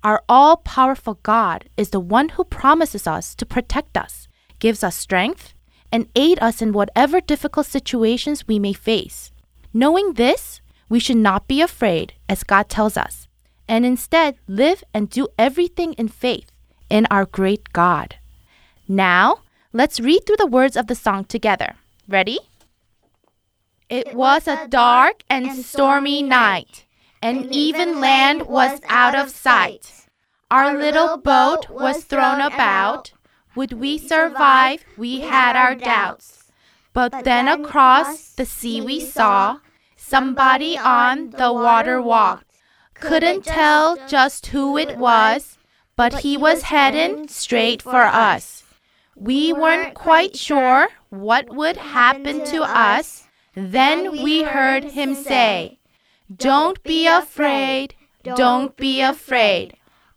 Our 0.04 0.22
all 0.28 0.58
powerful 0.58 1.18
God 1.22 1.68
is 1.76 1.90
the 1.90 2.00
one 2.00 2.30
who 2.30 2.44
promises 2.44 3.06
us 3.06 3.34
to 3.34 3.46
protect 3.46 3.96
us, 3.96 4.28
gives 4.58 4.84
us 4.84 4.94
strength, 4.94 5.54
and 5.90 6.08
aid 6.14 6.38
us 6.40 6.60
in 6.60 6.72
whatever 6.72 7.20
difficult 7.20 7.66
situations 7.66 8.46
we 8.46 8.58
may 8.58 8.72
face. 8.72 9.32
Knowing 9.72 10.14
this, 10.14 10.60
we 10.88 11.00
should 11.00 11.16
not 11.16 11.48
be 11.48 11.60
afraid, 11.60 12.14
as 12.28 12.44
God 12.44 12.68
tells 12.68 12.96
us, 12.96 13.26
and 13.66 13.84
instead 13.84 14.36
live 14.46 14.84
and 14.94 15.10
do 15.10 15.28
everything 15.38 15.94
in 15.94 16.08
faith 16.08 16.50
in 16.88 17.06
our 17.10 17.24
great 17.24 17.72
God. 17.72 18.16
Now, 18.86 19.40
let's 19.72 20.00
read 20.00 20.26
through 20.26 20.38
the 20.38 20.46
words 20.46 20.76
of 20.76 20.86
the 20.86 20.94
song 20.94 21.24
together. 21.24 21.74
Ready? 22.08 22.38
It 23.90 24.14
was 24.14 24.48
a 24.48 24.66
dark 24.66 25.24
and 25.28 25.62
stormy 25.62 26.22
night, 26.22 26.86
and 27.20 27.54
even 27.54 28.00
land 28.00 28.46
was 28.46 28.80
out 28.88 29.14
of 29.14 29.28
sight. 29.28 30.06
Our 30.50 30.78
little 30.78 31.18
boat 31.18 31.68
was 31.68 32.04
thrown 32.04 32.40
about. 32.40 33.12
Would 33.54 33.74
we 33.74 33.98
survive? 33.98 34.84
We 34.96 35.20
had 35.20 35.54
our 35.54 35.74
doubts. 35.74 36.50
But 36.94 37.24
then 37.24 37.46
across 37.46 38.32
the 38.32 38.46
sea 38.46 38.80
we 38.80 39.00
saw 39.00 39.58
somebody 39.94 40.78
on 40.78 41.30
the 41.30 41.52
water 41.52 42.00
walked. 42.00 42.46
Couldn't 42.94 43.44
tell 43.44 43.98
just 44.06 44.46
who 44.46 44.78
it 44.78 44.96
was, 44.96 45.58
but 45.94 46.20
he 46.20 46.38
was 46.38 46.62
heading 46.62 47.28
straight 47.28 47.82
for 47.82 48.04
us. 48.04 48.64
We 49.14 49.52
weren't 49.52 49.92
quite 49.92 50.36
sure 50.36 50.88
what 51.10 51.54
would 51.54 51.76
happen 51.76 52.44
to 52.46 52.62
us. 52.62 53.26
Then 53.54 54.22
we 54.22 54.42
heard 54.42 54.84
him 54.84 55.14
say, 55.14 55.78
Don't 56.34 56.82
be 56.82 57.06
afraid, 57.06 57.94
don't 58.22 58.76
be 58.76 59.00
afraid. 59.00 59.74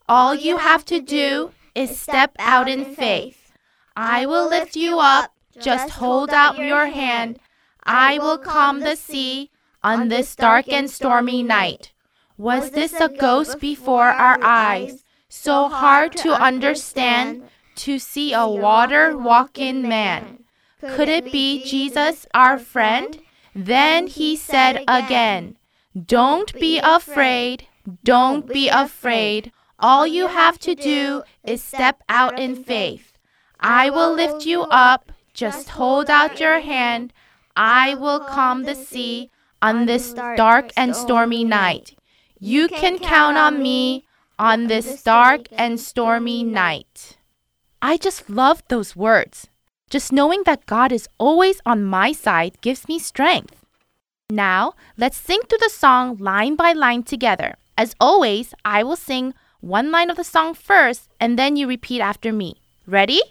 All 0.08 0.36
you 0.36 0.58
have 0.58 0.86
to 0.86 0.99
do 0.99 1.51
is 1.73 1.97
step 1.97 2.36
out 2.39 2.67
in 2.67 2.84
faith. 2.95 3.54
I 3.95 4.25
will 4.25 4.49
lift 4.49 4.75
you 4.75 4.99
up, 4.99 5.34
just 5.60 5.89
hold 5.91 6.32
out 6.32 6.58
your 6.58 6.88
hand. 6.88 7.39
I 7.84 8.19
will 8.19 8.38
calm 8.38 8.82
the 8.82 8.95
sea 8.95 9.49
on 9.84 10.10
this 10.10 10.36
dark 10.36 10.69
and 10.69 10.89
stormy 10.89 11.41
night. 11.43 11.93
Was 12.38 12.71
this 12.71 12.93
a 12.93 13.10
ghost 13.10 13.60
before 13.60 14.10
our 14.10 14.38
eyes? 14.41 15.04
So 15.30 15.69
hard 15.69 16.12
to 16.17 16.34
understand 16.34 17.43
to 17.75 17.99
see 17.99 18.34
a 18.34 18.47
water 18.47 19.17
walking 19.17 19.88
man. 19.88 20.40
Could 20.82 21.10
it 21.10 21.32
be 21.32 21.63
Jesus, 21.63 22.26
our 22.34 22.58
friend? 22.58 23.22
Then 23.56 24.08
he 24.08 24.36
said 24.36 24.84
again, 24.88 25.58
Don't 26.06 26.54
be 26.54 26.80
afraid, 26.80 27.67
don't 28.04 28.48
be 28.48 28.70
afraid. 28.70 29.52
All 29.80 30.06
you 30.06 30.28
have 30.28 30.60
to 30.60 30.76
do 30.76 31.24
is 31.44 31.62
step 31.62 32.04
out 32.10 32.39
in 32.39 32.63
faith. 32.63 33.13
I 33.60 33.89
will 33.89 34.13
lift 34.13 34.46
you 34.46 34.62
up, 34.63 35.12
just 35.34 35.70
hold 35.70 36.10
out 36.10 36.39
your 36.39 36.60
hand. 36.60 37.13
I 37.56 37.96
will 37.96 38.20
calm 38.20 38.63
the 38.63 38.76
sea 38.76 39.30
on 39.62 39.86
this 39.86 40.13
dark 40.13 40.72
and 40.76 40.96
stormy 40.96 41.44
night. 41.44 41.96
You 42.39 42.67
can 42.67 42.98
count 42.98 43.38
on 43.38 43.62
me 43.62 44.06
on 44.39 44.67
this 44.67 45.04
dark 45.04 45.48
and 45.52 45.80
stormy 45.80 46.44
night. 46.44 47.17
I 47.82 47.98
just 47.98 48.30
love 48.30 48.63
those 48.67 48.96
words. 48.96 49.48
Just 49.91 50.13
knowing 50.13 50.43
that 50.45 50.65
God 50.65 50.93
is 50.93 51.10
always 51.19 51.60
on 51.65 51.84
my 51.84 52.13
side 52.13 52.62
gives 52.62 52.88
me 52.88 52.97
strength. 52.97 53.65
Now, 54.30 54.73
let's 54.97 55.17
sing 55.17 55.41
through 55.41 55.60
the 55.60 55.69
song 55.69 56.15
line 56.15 56.56
by 56.56 56.71
line 56.71 57.04
together. 57.04 57.56
As 57.77 57.93
always, 57.99 58.54
I 58.63 58.84
will 58.84 58.95
sing 58.95 59.34
one 59.60 59.91
line 59.91 60.10
of 60.10 60.15
the 60.15 60.23
song 60.23 60.54
first 60.54 61.10
and 61.19 61.38
then 61.38 61.58
you 61.58 61.67
repeat 61.67 61.99
after 61.99 62.32
me. 62.32 62.56
Ready? 62.88 63.21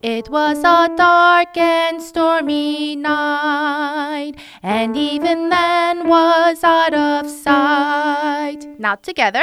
It 0.00 0.30
was 0.30 0.60
a 0.60 0.88
dark 0.96 1.56
and 1.56 2.00
stormy 2.00 2.96
night, 2.96 4.34
and 4.62 4.96
even 4.96 5.48
then 5.48 6.06
was 6.08 6.62
out 6.62 6.94
of 6.94 7.28
sight. 7.28 8.64
Now 8.78 8.94
together. 8.94 9.42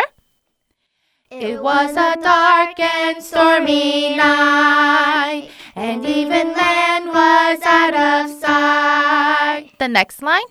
It 1.31 1.61
was 1.61 1.91
a 1.97 2.15
dark 2.21 2.79
and 2.79 3.23
stormy 3.23 4.15
night, 4.15 5.49
and 5.75 6.05
even 6.05 6.53
then 6.53 7.07
was 7.07 7.59
out 7.65 7.95
of 7.95 8.29
sight. 8.39 9.71
The 9.79 9.87
next 9.87 10.21
line. 10.21 10.45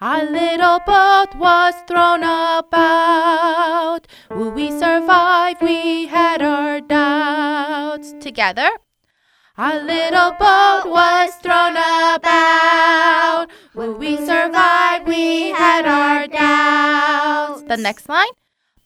Our 0.00 0.24
little 0.24 0.80
boat 0.80 1.34
was 1.36 1.74
thrown 1.86 2.22
about. 2.22 4.06
Will 4.30 4.50
we 4.50 4.70
survive? 4.70 5.62
We 5.62 6.06
had 6.06 6.42
our 6.42 6.80
doubts. 6.80 8.12
Together. 8.20 8.70
Our 9.56 9.80
little 9.80 10.32
boat 10.32 10.82
was 10.86 11.34
thrown 11.42 11.76
about. 11.76 13.48
Will 13.74 13.94
we 13.94 14.16
survive? 14.16 15.06
We 15.06 15.50
had 15.50 15.86
our 15.86 16.26
doubts. 16.26 17.62
The 17.62 17.76
next 17.76 18.08
line. 18.08 18.37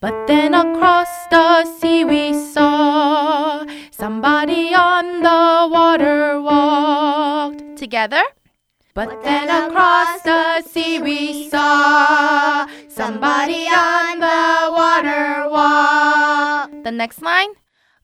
But 0.03 0.27
then 0.27 0.53
across 0.53 1.29
the 1.31 1.65
sea 1.65 2.05
we 2.05 2.35
saw 2.35 3.65
somebody 3.93 4.75
on 4.75 5.23
the 5.23 5.69
water 5.71 6.41
walked. 6.41 7.77
Together. 7.77 8.25
But 8.95 9.23
then 9.23 9.49
across 9.49 10.23
the 10.23 10.63
sea 10.63 10.99
we 10.99 11.49
saw 11.49 12.67
somebody 12.89 13.69
on 13.69 14.19
the 14.19 14.73
water 14.75 15.49
walk. 15.49 16.73
The 16.83 16.91
next 16.91 17.23
line. 17.23 17.51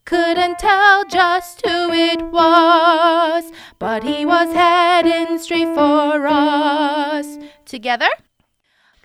Couldn't 0.05 0.61
tell 0.61 1.05
just 1.05 1.67
who 1.67 1.93
it 1.93 2.23
was, 2.31 3.51
but 3.81 4.05
he 4.05 4.25
was 4.25 4.55
heading 4.55 5.37
straight 5.41 5.75
for 5.75 6.29
us. 6.29 7.39
Together? 7.67 8.09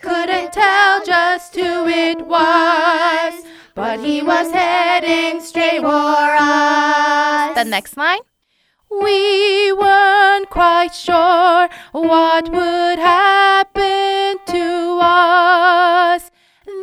Couldn't 0.04 0.52
tell 0.52 1.06
just 1.06 1.56
who 1.56 1.88
it 1.88 2.28
was, 2.28 3.34
but 3.74 4.02
he 4.02 4.22
was 4.22 4.52
heading 4.52 5.40
straight 5.40 5.80
for 5.80 5.88
us. 5.88 7.56
The 7.56 7.64
next 7.64 7.96
line. 7.96 8.20
We 8.92 9.72
weren't 9.72 10.50
quite 10.50 10.94
sure 10.94 11.70
what 11.94 12.50
would 12.52 13.00
happen 13.00 14.40
to 14.48 15.00
us. 15.02 16.30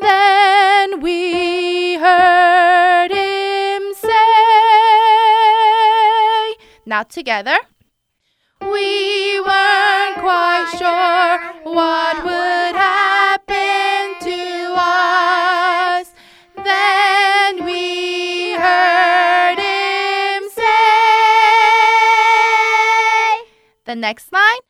Then 0.01 1.01
we 1.03 1.97
heard 1.97 3.11
him 3.13 3.83
say, 3.93 4.09
Now 6.87 7.03
together. 7.03 7.59
We 8.63 9.41
weren't 9.41 10.17
quite 10.17 10.71
sure 10.79 11.39
what 11.71 12.25
would 12.25 12.77
happen 12.77 13.10
The 23.91 23.97
next 23.97 24.33
line, 24.33 24.63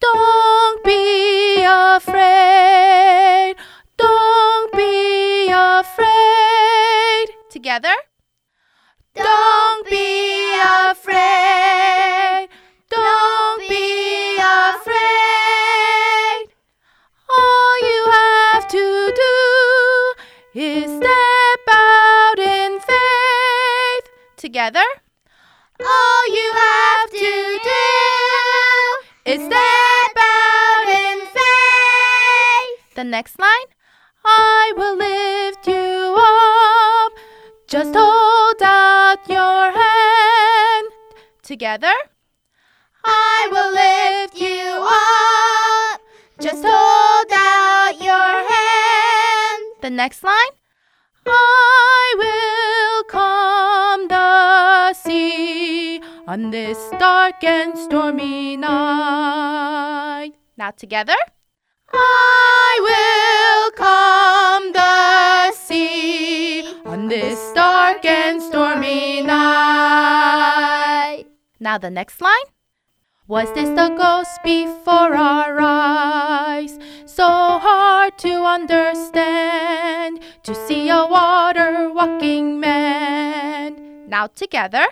Don't 0.00 0.82
be 0.82 1.62
afraid. 1.62 3.54
Don't 3.96 4.72
be 4.72 5.48
afraid. 5.52 7.28
Together. 7.50 7.94
Don't 9.14 9.88
be 9.88 10.60
afraid. 10.90 11.73
Next 33.18 33.38
line. 33.38 33.68
I 34.24 34.72
will 34.76 34.96
lift 34.96 35.68
you 35.68 36.16
up. 36.18 37.12
Just 37.68 37.94
hold 37.94 38.60
out 38.60 39.20
your 39.28 39.64
hand. 39.82 40.86
Together. 41.44 41.94
I 43.04 43.38
will 43.52 43.72
lift 43.82 44.34
you 44.46 44.66
up. 45.06 46.00
Just 46.40 46.64
hold 46.66 47.30
out 47.32 47.94
your 48.10 48.32
hand. 48.52 49.62
The 49.80 49.90
next 49.90 50.24
line. 50.24 50.54
I 51.24 52.14
will 52.22 53.04
calm 53.16 54.08
the 54.08 54.92
sea 54.92 56.00
on 56.26 56.50
this 56.50 56.78
dark 56.98 57.44
and 57.44 57.78
stormy 57.78 58.56
night. 58.56 60.32
Now 60.56 60.72
together. 60.72 61.20
I 61.96 62.80
will 62.88 63.70
calm 63.76 64.72
the 64.72 65.52
sea 65.52 66.66
on 66.84 67.08
this 67.08 67.52
dark 67.54 68.04
and 68.04 68.42
stormy 68.42 69.22
night. 69.22 70.44
Now 71.60 71.78
the 71.78 71.90
next 71.90 72.20
line. 72.20 72.44
Was 73.26 73.50
this 73.54 73.70
the 73.70 73.88
ghost 73.96 74.42
before 74.44 75.16
our 75.16 75.58
eyes? 75.58 76.78
So 77.06 77.24
hard 77.24 78.18
to 78.18 78.44
understand 78.44 80.20
to 80.42 80.54
see 80.66 80.90
a 80.90 81.06
water 81.06 81.90
walking 81.90 82.60
man. 82.60 84.10
Now 84.10 84.26
together. 84.26 84.86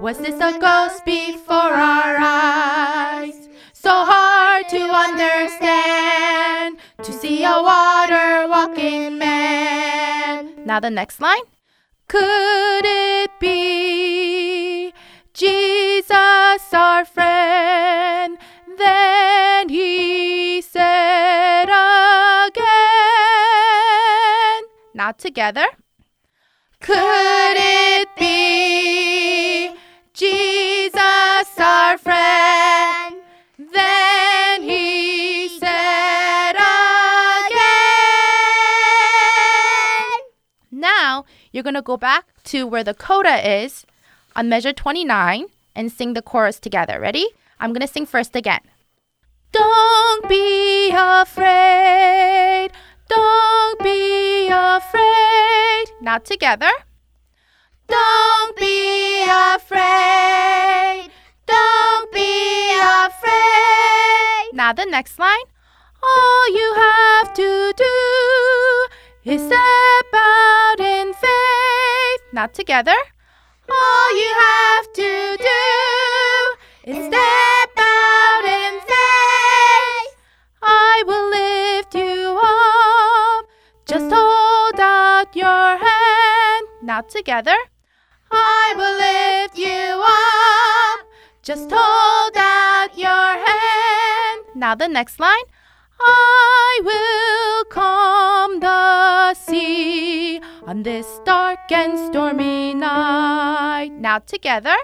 Was 0.00 0.16
this 0.16 0.40
a 0.40 0.58
ghost 0.58 1.04
before 1.04 1.74
our 1.74 2.16
eyes? 2.18 3.49
So 3.82 3.88
hard 3.88 4.68
to 4.68 4.82
understand 4.92 6.76
to 7.02 7.12
see 7.14 7.44
a 7.44 7.62
water 7.62 8.46
walking 8.46 9.16
man. 9.16 10.66
Now 10.66 10.80
the 10.80 10.90
next 10.90 11.18
line. 11.22 11.40
Could 12.06 12.84
it 12.84 13.30
be 13.40 14.92
Jesus 15.32 16.74
our 16.74 17.06
friend? 17.06 18.36
Then 18.76 19.70
he 19.70 20.60
said 20.60 21.70
again. 21.70 22.60
Now 24.92 25.12
together. 25.12 25.64
Could 26.80 27.56
it 27.56 28.08
be 28.18 29.74
Jesus 30.12 31.58
our 31.58 31.96
friend? 31.96 32.99
You're 41.52 41.62
going 41.62 41.74
to 41.74 41.82
go 41.82 41.96
back 41.96 42.26
to 42.44 42.66
where 42.66 42.84
the 42.84 42.94
coda 42.94 43.64
is 43.64 43.84
on 44.36 44.48
measure 44.48 44.72
29 44.72 45.46
and 45.74 45.92
sing 45.92 46.14
the 46.14 46.22
chorus 46.22 46.58
together. 46.58 47.00
Ready? 47.00 47.26
I'm 47.58 47.72
going 47.72 47.86
to 47.86 47.92
sing 47.92 48.06
first 48.06 48.36
again. 48.36 48.60
Don't 49.52 50.28
be 50.28 50.90
afraid. 50.92 52.70
Don't 53.08 53.82
be 53.82 54.48
afraid. 54.50 55.84
Now 56.00 56.18
together. 56.18 56.70
Don't 57.88 58.56
be 58.56 59.24
afraid. 59.28 61.10
Don't 61.46 62.12
be 62.12 62.70
afraid. 62.78 64.50
Now 64.52 64.72
the 64.72 64.86
next 64.86 65.18
line. 65.18 65.46
All 66.02 66.54
you 66.54 66.74
have 66.76 67.34
to 67.34 67.72
do 67.76 69.32
is 69.32 69.42
in 69.42 69.99
Now 72.32 72.46
together. 72.46 72.94
All 73.68 74.16
you 74.16 74.34
have 74.38 74.92
to 74.92 75.36
do 75.36 76.92
is 76.92 77.06
step 77.06 77.70
out 77.76 78.44
in 78.44 78.80
faith. 78.80 80.16
I 80.62 81.02
will 81.08 81.28
lift 81.30 81.94
you 81.96 82.38
up. 82.40 83.46
Just 83.84 84.12
hold 84.14 84.78
out 84.78 85.34
your 85.34 85.76
hand. 85.76 86.66
Now 86.82 87.00
together. 87.00 87.56
I 88.30 88.74
will 88.76 88.96
lift 88.96 89.58
you 89.58 90.00
up. 90.06 91.06
Just 91.42 91.68
hold 91.72 92.36
out 92.36 92.96
your 92.96 93.44
hand. 93.44 94.44
Now 94.54 94.76
the 94.76 94.86
next 94.86 95.18
line. 95.18 95.48
I 96.00 96.80
will 96.84 97.64
calm 97.64 98.60
the 98.60 99.34
sea 99.34 100.40
on 100.70 100.84
this 100.84 101.18
dark 101.24 101.72
and 101.72 101.98
stormy 101.98 102.74
night. 102.74 103.90
Now 103.90 104.20
together. 104.20 104.76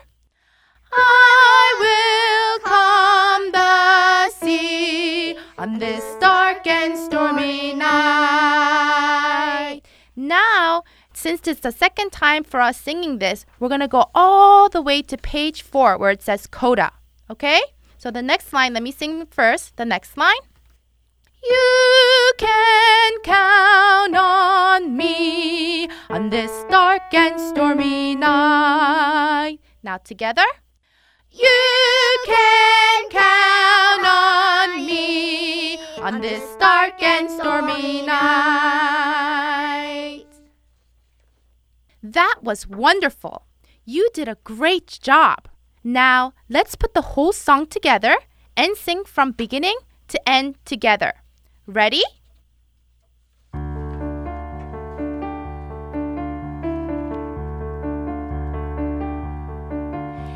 I 0.93 1.67
will 1.85 2.59
calm 2.69 3.53
the 3.53 4.31
sea 4.31 5.37
on 5.57 5.79
this 5.79 6.03
dark 6.19 6.67
and 6.67 6.99
stormy 6.99 7.73
night. 7.75 8.83
Now, 10.17 10.83
since 11.15 11.47
it's 11.47 11.61
the 11.61 11.71
second 11.71 12.11
time 12.11 12.43
for 12.43 12.61
us 12.61 12.81
singing 12.81 13.19
this, 13.19 13.47
we're 13.61 13.69
going 13.69 13.79
to 13.79 13.87
go 13.87 14.11
all 14.13 14.69
the 14.69 14.83
way 14.83 15.03
to 15.03 15.17
page 15.17 15.63
four 15.63 15.97
where 15.97 16.11
it 16.11 16.21
says 16.21 16.49
coda. 16.49 16.91
Okay? 17.31 17.61
So 17.97 18.11
the 18.11 18.23
next 18.23 18.53
line, 18.53 18.75
let 18.75 18.83
me 18.83 18.91
sing 18.91 19.25
first. 19.27 19.77
The 19.77 19.85
next 19.85 20.17
line. 20.17 20.35
You 21.49 22.33
can 22.39 23.13
count 23.23 24.17
on 24.17 24.97
me 24.97 25.89
on 26.11 26.31
this 26.31 26.65
dark 26.71 27.15
and 27.15 27.41
stormy 27.41 28.17
night. 28.17 29.59
Now 29.83 29.99
together. 29.99 30.47
You 31.31 32.19
can 32.27 33.11
count 33.11 34.07
on 34.07 34.87
me 34.87 35.79
on 36.01 36.21
this 36.21 36.57
dark 36.57 37.03
and 37.03 37.31
stormy 37.31 38.03
night. 38.07 39.07
That 42.03 42.37
was 42.43 42.67
wonderful. 42.67 43.47
You 43.85 44.09
did 44.15 44.27
a 44.29 44.39
great 44.43 44.99
job. 45.03 45.49
Now, 45.85 46.33
let's 46.49 46.75
put 46.75 46.95
the 46.95 47.03
whole 47.15 47.33
song 47.33 47.67
together 47.67 48.17
and 48.57 48.77
sing 48.77 49.05
from 49.05 49.31
beginning 49.33 49.77
to 50.09 50.29
end 50.29 50.57
together. 50.65 51.13
Ready? 51.69 52.03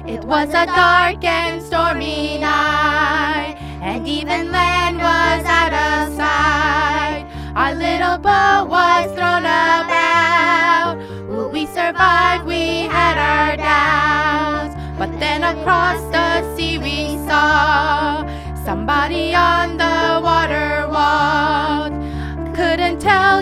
It 0.07 0.24
was 0.24 0.49
a 0.49 0.66
dark 0.66 1.22
and 1.22 1.62
stormy 1.62 2.39
night, 2.39 3.57
and 3.81 4.09
even 4.09 4.51
land 4.51 4.97
was 4.99 5.45
out 5.47 5.72
of 5.72 6.12
sight. 6.16 7.24
Our 7.55 7.74
little 7.74 8.18
boat 8.18 8.68
was 8.68 9.07
thrown 9.14 9.45
about. 9.47 10.99
Will 11.28 11.49
we 11.49 11.66
survive? 11.66 12.45
We 12.45 12.89
had 12.91 13.16
our 13.18 13.57
doubts, 13.57 14.74
but 14.99 15.11
then. 15.20 15.31
Then 15.31 15.59
across 15.59 16.03
the 16.11 16.57
sea 16.57 16.76
we 16.78 17.16
saw 17.28 18.26
somebody 18.64 19.33
on 19.33 19.76
the 19.78 19.99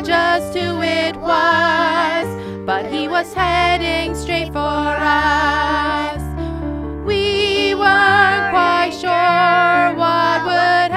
just 0.03 0.57
who 0.57 0.81
it 0.83 1.17
was, 1.17 2.27
but 2.65 2.87
he 2.87 3.09
was 3.09 3.33
heading 3.33 4.15
straight 4.15 4.53
for 4.53 4.59
us. 4.59 6.23
We 7.05 7.75
weren't 7.75 8.51
quite 8.51 8.93
sure 8.93 9.95
what 9.97 10.45
would 10.45 10.88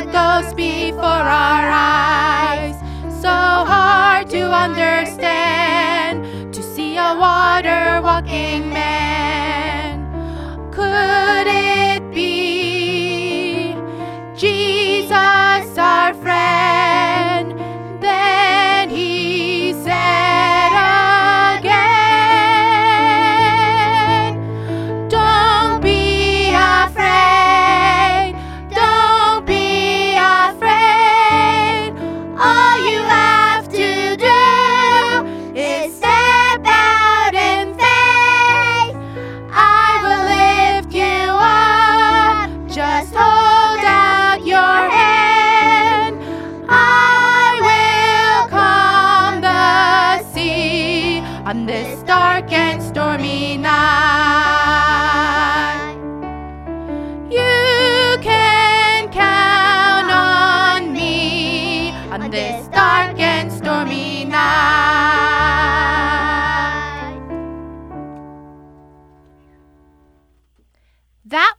Was 0.00 0.44
this 0.44 0.54
before 0.54 1.02
our 1.04 1.68
eyes? 1.70 2.74
So 3.20 3.28
hard 3.28 4.30
to 4.30 4.50
understand 4.50 6.24
to 6.54 6.62
see 6.62 6.96
a 6.96 7.14
water 7.14 7.89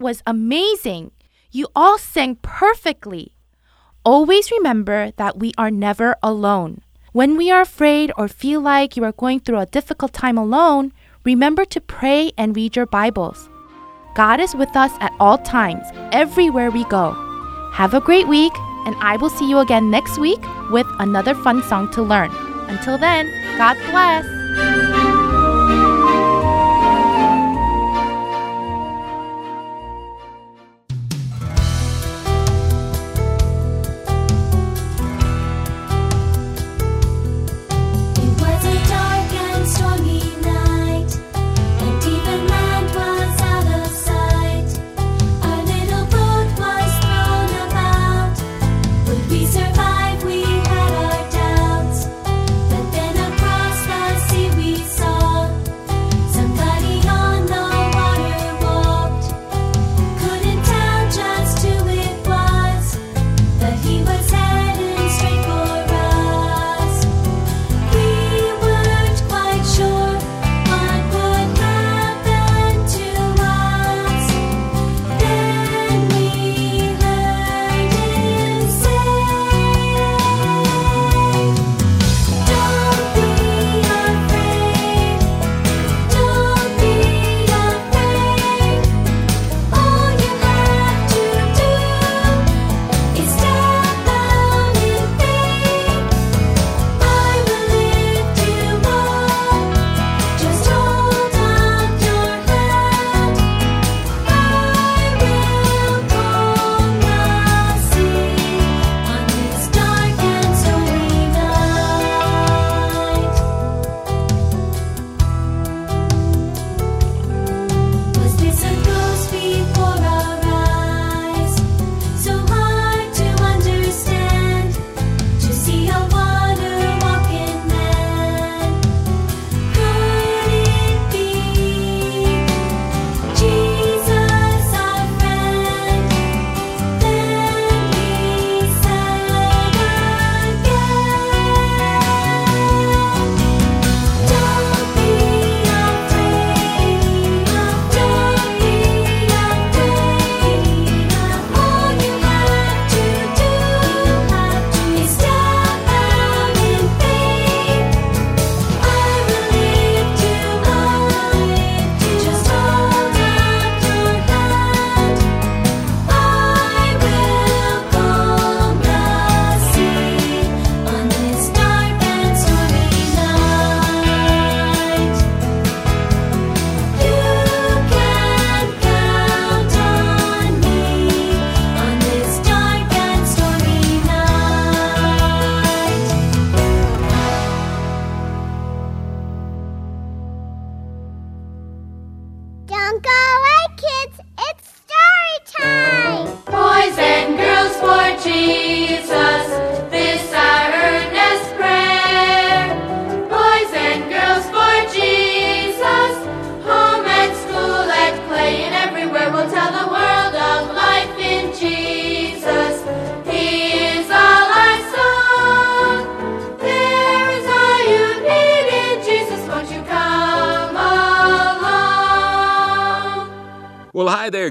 was 0.02 0.24
amazing. 0.26 1.12
You 1.52 1.68
all 1.76 1.98
sang 1.98 2.36
perfectly. 2.42 3.36
Always 4.04 4.52
remember 4.52 5.12
that 5.18 5.40
we 5.40 5.54
are 5.58 5.72
never 5.72 6.16
alone. 6.24 6.82
When 7.14 7.38
we 7.38 7.52
are 7.52 7.62
afraid 7.62 8.12
or 8.18 8.28
feel 8.28 8.62
like 8.62 8.98
you 8.98 9.04
are 9.04 9.12
going 9.12 9.42
through 9.42 9.60
a 9.60 9.66
difficult 9.66 10.14
time 10.14 10.38
alone, 10.38 10.92
remember 11.24 11.66
to 11.66 11.80
pray 11.80 12.32
and 12.38 12.56
read 12.56 12.76
your 12.76 12.86
Bibles. 12.86 13.50
God 14.16 14.40
is 14.40 14.56
with 14.56 14.76
us 14.76 14.92
at 15.00 15.14
all 15.20 15.38
times, 15.38 15.86
everywhere 16.12 16.72
we 16.72 16.84
go. 16.86 17.12
Have 17.74 17.94
a 17.94 18.02
great 18.02 18.28
week, 18.28 18.54
and 18.86 18.96
I 19.00 19.18
will 19.18 19.30
see 19.30 19.50
you 19.50 19.60
again 19.60 19.92
next 19.92 20.18
week 20.18 20.42
with 20.72 20.88
another 21.00 21.36
fun 21.36 21.64
song 21.64 21.92
to 21.92 22.02
learn. 22.02 22.32
Until 22.68 22.98
then, 22.98 23.30
God 23.58 23.78
bless. 23.92 25.21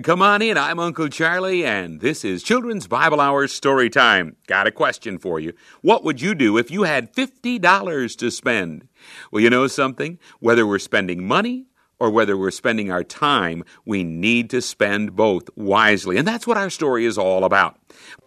Come 0.03 0.23
on 0.23 0.41
in. 0.41 0.57
I'm 0.57 0.79
Uncle 0.79 1.09
Charlie, 1.09 1.67
and 1.67 2.01
this 2.01 2.25
is 2.25 2.43
Children's 2.43 2.87
Bible 2.87 3.21
Hour 3.21 3.47
Story 3.49 3.91
Time. 3.91 4.37
Got 4.47 4.67
a 4.67 4.71
question 4.71 5.19
for 5.19 5.39
you. 5.39 5.53
What 5.83 6.05
would 6.05 6.23
you 6.23 6.35
do 6.35 6.57
if 6.57 6.71
you 6.71 6.85
had 6.85 7.13
$50 7.13 8.17
to 8.17 8.31
spend? 8.31 8.89
Well, 9.31 9.43
you 9.43 9.51
know 9.51 9.67
something? 9.67 10.19
Whether 10.39 10.67
we're 10.67 10.79
spending 10.79 11.27
money 11.27 11.67
or 11.99 12.09
whether 12.09 12.37
we're 12.37 12.51
spending 12.51 12.91
our 12.91 13.05
time, 13.05 13.63
we 13.85 14.03
need 14.03 14.49
to 14.51 14.63
spend 14.63 15.17
both 15.17 15.51
wisely. 15.55 16.17
And 16.17 16.27
that's 16.27 16.47
what 16.47 16.57
our 16.57 16.71
story 16.71 17.05
is 17.05 17.19
all 17.19 17.45
about. 17.45 17.79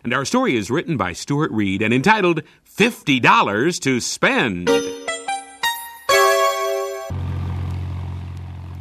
And 0.04 0.14
our 0.14 0.26
story 0.26 0.56
is 0.56 0.70
written 0.70 0.96
by 0.96 1.14
Stuart 1.14 1.52
Reed 1.52 1.82
and 1.82 1.94
entitled 1.94 2.44
$50 2.70 3.80
to 3.80 4.00
Spend. 4.00 4.70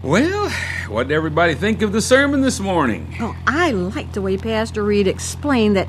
Well, 0.03 0.50
what 0.88 1.07
did 1.07 1.14
everybody 1.14 1.55
think 1.55 1.80
of 1.80 1.92
the 1.92 2.03
sermon 2.03 2.40
this 2.40 2.59
morning? 2.59 3.14
Oh, 3.20 3.36
I 3.46 3.70
like 3.70 4.12
the 4.12 4.20
way 4.20 4.36
Pastor 4.36 4.82
Reed 4.82 5.07
explained 5.07 5.76
that 5.76 5.86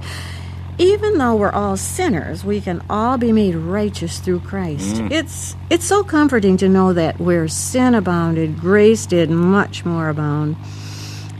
even 0.78 1.18
though 1.18 1.36
we're 1.36 1.51
all 1.51 1.78
sinners, 1.78 2.45
we 2.45 2.61
can 2.61 2.84
all 2.91 3.18
be 3.18 3.32
made 3.32 3.55
righteous 3.55 4.20
through 4.20 4.41
Christ. 4.41 4.97
Mm. 4.97 5.11
It's 5.11 5.55
it's 5.72 5.86
so 5.86 6.03
comforting 6.03 6.57
to 6.57 6.70
know 6.70 6.93
that 6.93 7.20
where 7.20 7.47
sin 7.47 7.95
abounded, 7.95 8.59
grace 8.59 9.07
did 9.07 9.32
much 9.32 9.84
more 9.84 10.09
abound. 10.09 10.57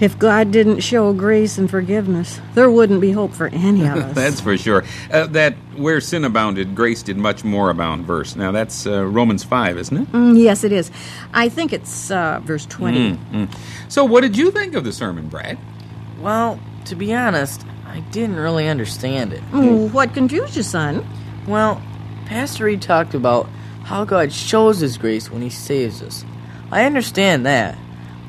If 0.04 0.20
God 0.20 0.52
didn't 0.52 0.82
show 0.82 1.14
grace 1.14 1.58
and 1.58 1.72
forgiveness, 1.72 2.42
there 2.56 2.70
wouldn't 2.70 3.00
be 3.00 3.12
hope 3.12 3.32
for 3.32 3.48
any 3.48 3.86
of 3.88 3.96
us. 3.98 4.14
That's 4.14 4.42
for 4.42 4.58
sure. 4.58 4.84
Uh, 5.10 5.28
that 5.28 5.54
where 5.78 6.02
sin 6.02 6.26
abounded, 6.26 6.76
grace 6.76 7.04
did 7.04 7.16
much 7.16 7.46
more 7.46 7.70
abound 7.70 8.06
verse. 8.06 8.36
Now, 8.36 8.52
that's 8.52 8.86
uh, 8.86 9.06
Romans 9.06 9.46
5, 9.46 9.78
isn't 9.78 9.98
it? 9.98 10.12
Mm, 10.12 10.38
yes, 10.38 10.66
it 10.66 10.74
is. 10.74 10.92
I 11.34 11.48
think 11.48 11.72
it's 11.72 12.12
uh, 12.12 12.42
verse 12.44 12.66
20. 12.66 13.48
So, 13.88 14.04
what 14.04 14.22
did 14.22 14.36
you 14.38 14.52
think 14.52 14.76
of 14.76 14.84
the 14.84 14.92
sermon, 14.92 15.30
Brad? 15.30 15.58
Well, 16.20 16.60
to 16.84 16.96
be 16.96 17.14
honest, 17.14 17.66
I 17.88 18.02
didn't 18.12 18.36
really 18.36 18.68
understand 18.68 19.32
it. 19.32 19.42
Oh, 19.54 19.88
what 19.88 20.14
confused 20.14 20.58
you, 20.58 20.64
son? 20.64 21.08
Well, 21.48 21.82
Pastor 22.26 22.66
Reed 22.66 22.82
talked 22.82 23.14
about 23.14 23.48
how 23.86 24.04
God 24.04 24.34
shows 24.34 24.80
His 24.82 24.98
grace 24.98 25.32
when 25.32 25.42
He 25.42 25.50
saves 25.50 26.02
us. 26.02 26.26
I 26.74 26.84
understand 26.84 27.46
that, 27.46 27.78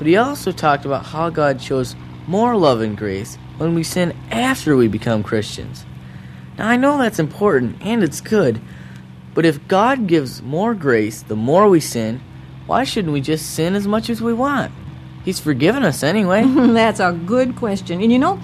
but 0.05 0.11
he 0.11 0.19
also 0.19 0.53
talked 0.53 0.85
about 0.85 1.07
how 1.07 1.31
God 1.31 1.63
shows 1.63 1.97
more 2.27 2.59
love 2.59 2.83
and 2.83 2.95
grace 2.95 3.37
when 3.57 3.75
we 3.75 3.83
sin 3.83 4.15
after 4.31 4.77
we 4.77 4.87
become 4.87 5.23
Christians. 5.23 5.87
Now, 6.59 6.69
I 6.69 6.77
know 6.77 6.99
that's 6.99 7.19
important 7.19 7.79
and 7.81 8.05
it's 8.05 8.21
good, 8.21 8.61
but 9.33 9.47
if 9.47 9.67
God 9.67 10.07
gives 10.07 10.43
more 10.43 10.75
grace 10.75 11.23
the 11.23 11.37
more 11.37 11.71
we 11.71 11.81
sin, 11.81 12.21
why 12.67 12.85
shouldn't 12.85 13.15
we 13.15 13.23
just 13.23 13.55
sin 13.55 13.75
as 13.75 13.87
much 13.87 14.11
as 14.11 14.21
we 14.21 14.35
want? 14.35 14.73
He's 15.25 15.41
forgiven 15.41 15.85
us 15.85 16.03
anyway. 16.03 16.45
That's 16.47 17.01
a 17.01 17.19
good 17.25 17.57
question. 17.57 18.03
And 18.03 18.13
you 18.13 18.19
know, 18.19 18.39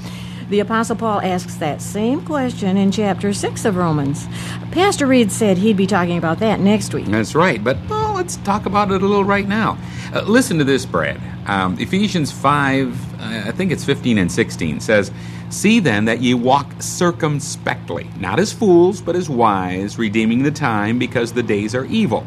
the 0.51 0.61
Apostle 0.61 0.97
Paul 0.97 1.21
asks 1.21 1.55
that 1.57 1.81
same 1.81 2.25
question 2.25 2.77
in 2.77 2.91
chapter 2.91 3.33
6 3.33 3.65
of 3.65 3.77
Romans. 3.77 4.27
Pastor 4.73 5.07
Reed 5.07 5.31
said 5.31 5.57
he'd 5.57 5.77
be 5.77 5.87
talking 5.87 6.19
about 6.19 6.41
that 6.41 6.59
next 6.59 6.93
week. 6.93 7.07
That's 7.07 7.37
right, 7.37 7.63
but 7.63 7.79
well, 7.89 8.15
let's 8.15 8.37
talk 8.39 8.67
about 8.67 8.91
it 8.91 9.01
a 9.01 9.07
little 9.07 9.25
right 9.25 9.47
now. 9.47 9.79
Uh, 10.13 10.23
listen 10.23 10.59
to 10.59 10.65
this, 10.65 10.85
Brad. 10.85 11.21
Um, 11.47 11.79
Ephesians 11.79 12.33
5, 12.33 13.21
uh, 13.21 13.43
I 13.47 13.53
think 13.53 13.71
it's 13.71 13.85
15 13.85 14.19
and 14.19 14.31
16, 14.31 14.81
says, 14.81 15.13
See 15.51 15.79
then 15.79 16.07
that 16.07 16.21
ye 16.21 16.35
walk 16.35 16.67
circumspectly, 16.81 18.11
not 18.19 18.41
as 18.41 18.53
fools, 18.53 19.01
but 19.01 19.15
as 19.15 19.31
wise, 19.31 19.99
redeeming 19.99 20.43
the 20.43 20.51
time, 20.51 20.99
because 20.99 21.33
the 21.33 21.43
days 21.45 21.77
are 21.77 21.85
evil. 21.85 22.27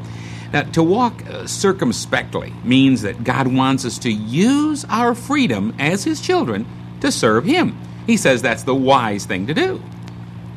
Now, 0.54 0.64
to 0.64 0.84
walk 0.84 1.26
uh, 1.28 1.46
circumspectly 1.46 2.54
means 2.64 3.02
that 3.02 3.24
God 3.26 3.48
wants 3.48 3.84
us 3.84 3.98
to 4.00 4.12
use 4.12 4.86
our 4.88 5.14
freedom 5.14 5.76
as 5.78 6.06
His 6.06 6.22
children 6.22 6.66
to 7.02 7.12
serve 7.12 7.44
Him. 7.44 7.78
He 8.06 8.18
says 8.18 8.42
that's 8.42 8.64
the 8.64 8.76
wise 8.76 9.26
thing 9.26 9.48
to 9.48 9.54
do. 9.54 9.82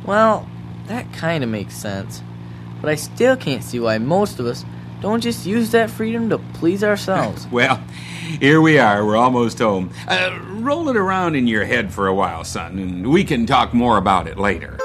Well, 0.05 0.49
that 0.87 1.13
kind 1.13 1.43
of 1.45 1.51
makes 1.51 1.75
sense. 1.75 2.23
But 2.81 2.91
I 2.91 2.95
still 2.95 3.37
can't 3.37 3.65
see 3.65 3.81
why 3.81 3.99
most 3.99 4.39
of 4.39 4.47
us 4.47 4.65
don't 5.01 5.21
just 5.21 5.47
use 5.47 5.71
that 5.71 5.91
freedom 5.91 6.29
to 6.31 6.39
please 6.55 6.83
ourselves. 6.83 7.47
Well, 7.53 7.83
here 8.41 8.61
we 8.61 8.79
are. 8.79 9.05
We're 9.07 9.17
almost 9.17 9.61
home. 9.61 9.91
Uh, 10.09 10.39
roll 10.51 10.89
it 10.89 10.97
around 10.97 11.37
in 11.37 11.47
your 11.47 11.65
head 11.65 11.93
for 11.93 12.09
a 12.09 12.15
while, 12.15 12.45
son, 12.45 12.79
and 12.79 13.07
we 13.09 13.23
can 13.23 13.47
talk 13.47 13.73
more 13.73 13.99
about 13.99 14.27
it 14.27 14.37
later. 14.37 14.79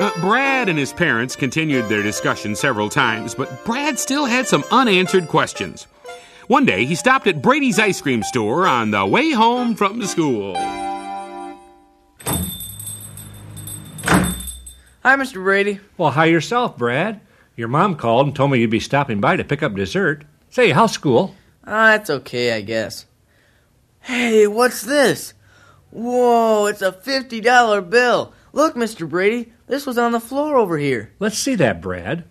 Uh, 0.00 0.10
Brad 0.20 0.68
and 0.68 0.78
his 0.78 0.92
parents 0.92 1.36
continued 1.36 1.88
their 1.88 2.02
discussion 2.02 2.56
several 2.56 2.88
times, 2.88 3.34
but 3.34 3.64
Brad 3.64 3.98
still 3.98 4.24
had 4.24 4.48
some 4.48 4.64
unanswered 4.72 5.28
questions. 5.28 5.86
One 6.46 6.66
day, 6.66 6.84
he 6.84 6.94
stopped 6.94 7.26
at 7.26 7.40
Brady's 7.40 7.78
ice 7.78 8.02
cream 8.02 8.22
store 8.22 8.66
on 8.66 8.90
the 8.90 9.06
way 9.06 9.30
home 9.30 9.74
from 9.74 10.02
school. 10.04 10.54
Hi, 15.02 15.16
Mr. 15.16 15.34
Brady. 15.42 15.80
Well, 15.96 16.10
hi 16.10 16.26
yourself, 16.26 16.76
Brad. 16.76 17.22
Your 17.56 17.68
mom 17.68 17.96
called 17.96 18.26
and 18.26 18.36
told 18.36 18.50
me 18.50 18.60
you'd 18.60 18.68
be 18.68 18.80
stopping 18.80 19.20
by 19.20 19.36
to 19.36 19.44
pick 19.44 19.62
up 19.62 19.74
dessert. 19.74 20.24
Say, 20.50 20.70
how's 20.70 20.92
school? 20.92 21.34
Ah, 21.66 21.94
it's 21.94 22.10
okay, 22.10 22.52
I 22.52 22.60
guess. 22.60 23.06
Hey, 24.00 24.46
what's 24.46 24.82
this? 24.82 25.32
Whoa, 25.90 26.66
it's 26.66 26.82
a 26.82 26.92
$50 26.92 27.88
bill. 27.88 28.34
Look, 28.52 28.74
Mr. 28.74 29.08
Brady, 29.08 29.52
this 29.66 29.86
was 29.86 29.96
on 29.96 30.12
the 30.12 30.20
floor 30.20 30.56
over 30.56 30.76
here. 30.76 31.10
Let's 31.20 31.38
see 31.38 31.54
that, 31.54 31.80
Brad. 31.80 32.24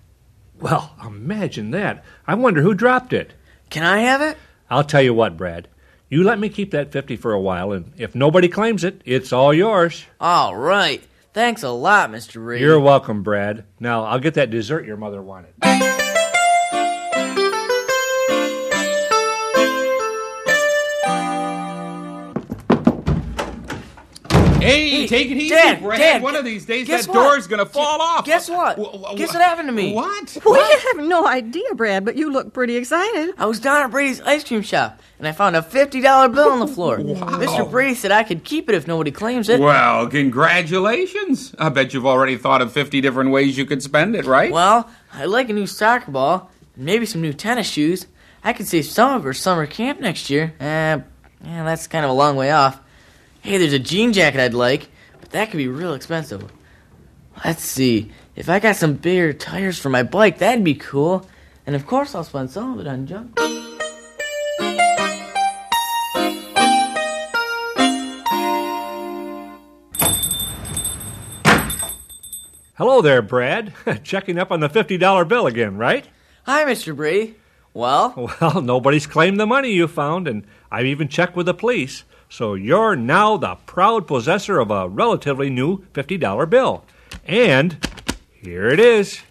Well, 0.59 0.95
imagine 1.03 1.71
that. 1.71 2.03
I 2.27 2.35
wonder 2.35 2.61
who 2.61 2.75
dropped 2.75 3.11
it. 3.11 3.33
Can 3.73 3.83
I 3.83 4.01
have 4.01 4.21
it? 4.21 4.37
I'll 4.69 4.83
tell 4.83 5.01
you 5.01 5.15
what, 5.15 5.35
Brad. 5.35 5.67
You 6.07 6.23
let 6.23 6.37
me 6.37 6.47
keep 6.47 6.69
that 6.69 6.91
50 6.91 7.17
for 7.17 7.33
a 7.33 7.39
while, 7.41 7.71
and 7.71 7.91
if 7.97 8.13
nobody 8.13 8.47
claims 8.47 8.83
it, 8.83 9.01
it's 9.03 9.33
all 9.33 9.51
yours. 9.51 10.05
All 10.19 10.55
right. 10.55 11.01
Thanks 11.33 11.63
a 11.63 11.71
lot, 11.71 12.11
Mr. 12.11 12.45
Reed. 12.45 12.61
You're 12.61 12.79
welcome, 12.79 13.23
Brad. 13.23 13.65
Now, 13.79 14.03
I'll 14.03 14.19
get 14.19 14.35
that 14.35 14.51
dessert 14.51 14.85
your 14.85 14.97
mother 14.97 15.23
wanted. 15.23 15.55
Hey, 24.63 25.07
take 25.07 25.29
it 25.29 25.37
easy, 25.37 25.49
Dad, 25.49 25.81
Brad. 25.81 25.99
Dad, 25.99 26.21
One 26.21 26.33
gu- 26.33 26.39
of 26.39 26.45
these 26.45 26.65
days, 26.65 26.87
that 26.87 27.05
what? 27.07 27.13
door's 27.13 27.47
gonna 27.47 27.65
fall 27.65 28.01
off. 28.01 28.25
Guess 28.25 28.49
what? 28.49 28.77
Wh- 28.77 29.11
wh- 29.11 29.15
Guess 29.15 29.33
what 29.33 29.41
happened 29.41 29.67
to 29.67 29.73
me? 29.73 29.93
What? 29.93 30.37
We 30.45 30.59
have 30.59 31.05
no 31.07 31.27
idea, 31.27 31.73
Brad, 31.75 32.05
but 32.05 32.15
you 32.15 32.31
look 32.31 32.53
pretty 32.53 32.75
excited. 32.77 33.33
I 33.37 33.45
was 33.45 33.59
down 33.59 33.81
at 33.83 33.91
Brady's 33.91 34.21
ice 34.21 34.43
cream 34.43 34.61
shop, 34.61 34.99
and 35.19 35.27
I 35.27 35.31
found 35.31 35.55
a 35.55 35.61
$50 35.61 36.33
bill 36.33 36.49
on 36.49 36.59
the 36.59 36.67
floor. 36.67 36.97
Mr. 36.99 37.69
Brady 37.69 37.95
said 37.95 38.11
I 38.11 38.23
could 38.23 38.43
keep 38.43 38.69
it 38.69 38.75
if 38.75 38.87
nobody 38.87 39.11
claims 39.11 39.49
it. 39.49 39.59
Well, 39.59 40.07
congratulations. 40.07 41.53
I 41.59 41.69
bet 41.69 41.93
you've 41.93 42.05
already 42.05 42.37
thought 42.37 42.61
of 42.61 42.71
50 42.71 43.01
different 43.01 43.31
ways 43.31 43.57
you 43.57 43.65
could 43.65 43.83
spend 43.83 44.15
it, 44.15 44.25
right? 44.25 44.51
Well, 44.51 44.89
I'd 45.13 45.25
like 45.25 45.49
a 45.49 45.53
new 45.53 45.67
soccer 45.67 46.11
ball, 46.11 46.49
maybe 46.75 47.05
some 47.05 47.21
new 47.21 47.33
tennis 47.33 47.67
shoes. 47.69 48.07
I 48.43 48.53
could 48.53 48.67
save 48.67 48.85
some 48.85 49.15
of 49.15 49.23
for 49.23 49.33
summer 49.33 49.65
camp 49.65 49.99
next 49.99 50.29
year. 50.29 50.53
Uh, 50.59 50.99
yeah, 51.43 51.63
that's 51.63 51.87
kind 51.87 52.03
of 52.05 52.11
a 52.11 52.13
long 52.13 52.35
way 52.35 52.51
off. 52.51 52.79
Hey, 53.43 53.57
there's 53.57 53.73
a 53.73 53.79
jean 53.79 54.13
jacket 54.13 54.39
I'd 54.39 54.53
like, 54.53 54.87
but 55.19 55.31
that 55.31 55.51
could 55.51 55.57
be 55.57 55.67
real 55.67 55.93
expensive. 55.93 56.49
Let's 57.43 57.61
see. 57.61 58.09
If 58.37 58.47
I 58.47 58.59
got 58.59 58.77
some 58.77 58.93
bigger 58.93 59.33
tires 59.33 59.77
for 59.77 59.89
my 59.89 60.01
bike, 60.01 60.37
that'd 60.37 60.63
be 60.63 60.75
cool. 60.75 61.27
And 61.67 61.75
of 61.75 61.85
course, 61.85 62.15
I'll 62.15 62.23
spend 62.23 62.51
some 62.51 62.73
of 62.73 62.79
it 62.79 62.87
on 62.87 63.05
junk. 63.05 63.37
Hello 72.75 73.01
there, 73.01 73.21
Brad. 73.21 73.73
Checking 74.03 74.39
up 74.39 74.51
on 74.51 74.59
the 74.59 74.69
$50 74.69 75.27
bill 75.27 75.47
again, 75.47 75.77
right? 75.77 76.07
Hi, 76.45 76.65
Mr. 76.65 76.95
Brady. 76.95 77.35
Well, 77.73 78.13
Well, 78.39 78.61
nobody's 78.63 79.07
claimed 79.07 79.39
the 79.39 79.45
money 79.47 79.71
you 79.71 79.87
found, 79.87 80.27
and 80.27 80.45
I've 80.71 80.85
even 80.85 81.07
checked 81.07 81.35
with 81.35 81.45
the 81.45 81.53
police. 81.53 82.03
So 82.33 82.55
you're 82.55 82.95
now 82.95 83.37
the 83.37 83.53
proud 83.67 84.07
possessor 84.07 84.57
of 84.57 84.71
a 84.71 84.89
relatively 84.89 85.51
new 85.51 85.85
$50 85.93 86.49
bill. 86.49 86.83
And 87.27 87.77
here 88.41 88.69
it 88.69 88.79
is. 88.79 89.21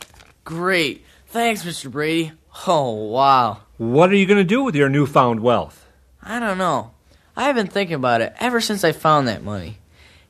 great. 0.44 1.04
Thanks, 1.26 1.64
Mr. 1.64 1.90
Brady. 1.90 2.30
Oh, 2.68 2.92
wow. 2.92 3.62
What 3.76 4.10
are 4.10 4.14
you 4.14 4.24
going 4.24 4.38
to 4.38 4.44
do 4.44 4.62
with 4.62 4.76
your 4.76 4.88
newfound 4.88 5.40
wealth? 5.40 5.84
I 6.22 6.38
don't 6.38 6.58
know. 6.58 6.92
I've 7.36 7.56
been 7.56 7.66
thinking 7.66 7.96
about 7.96 8.20
it 8.20 8.34
ever 8.38 8.60
since 8.60 8.84
I 8.84 8.92
found 8.92 9.26
that 9.26 9.42
money. 9.42 9.78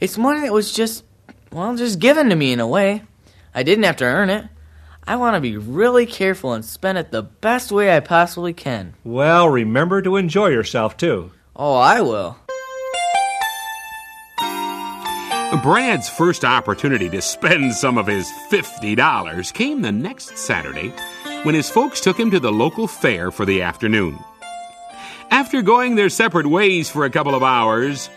It's 0.01 0.17
money 0.17 0.41
that 0.41 0.53
was 0.55 0.73
just, 0.73 1.05
well, 1.53 1.77
just 1.77 1.99
given 1.99 2.31
to 2.31 2.37
me 2.37 2.55
in 2.55 2.61
a 2.61 2.67
way. 2.67 3.03
I 3.55 3.65
didn't 3.65 3.85
have 3.85 3.97
to 3.97 4.07
earn 4.07 4.31
it. 4.31 4.47
I 5.07 5.17
want 5.17 5.35
to 5.35 5.43
be 5.43 5.59
really 5.59 6.07
careful 6.07 6.55
and 6.55 6.65
spend 6.65 6.97
it 6.97 7.11
the 7.11 7.23
best 7.23 7.71
way 7.71 7.95
I 7.95 8.01
possibly 8.01 8.55
can. 8.55 8.95
Well, 9.05 9.47
remember 9.51 10.01
to 10.01 10.17
enjoy 10.17 10.47
yourself, 10.47 10.97
too. 10.97 11.33
Oh, 11.55 11.75
I 11.75 12.01
will. 12.01 12.39
Brad's 15.61 16.09
first 16.09 16.47
opportunity 16.47 17.11
to 17.11 17.21
spend 17.21 17.75
some 17.75 17.99
of 17.99 18.07
his 18.07 18.27
$50 18.51 19.53
came 19.53 19.83
the 19.83 19.93
next 19.93 20.39
Saturday 20.39 20.95
when 21.43 21.55
his 21.55 21.69
folks 21.69 22.01
took 22.01 22.19
him 22.19 22.31
to 22.31 22.41
the 22.41 22.51
local 22.51 22.87
fair 22.87 23.31
for 23.31 23.45
the 23.45 23.61
afternoon. 23.61 24.19
After 25.31 25.61
going 25.61 25.95
their 25.95 26.09
separate 26.09 26.47
ways 26.47 26.91
for 26.91 27.05
a 27.05 27.11
couple 27.11 27.35
of 27.35 27.43
hours, 27.43 28.09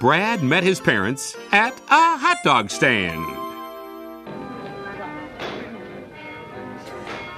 Brad 0.00 0.42
met 0.42 0.64
his 0.64 0.80
parents 0.80 1.34
at 1.50 1.72
a 1.88 2.16
hot 2.18 2.38
dog 2.44 2.70
stand. 2.70 3.24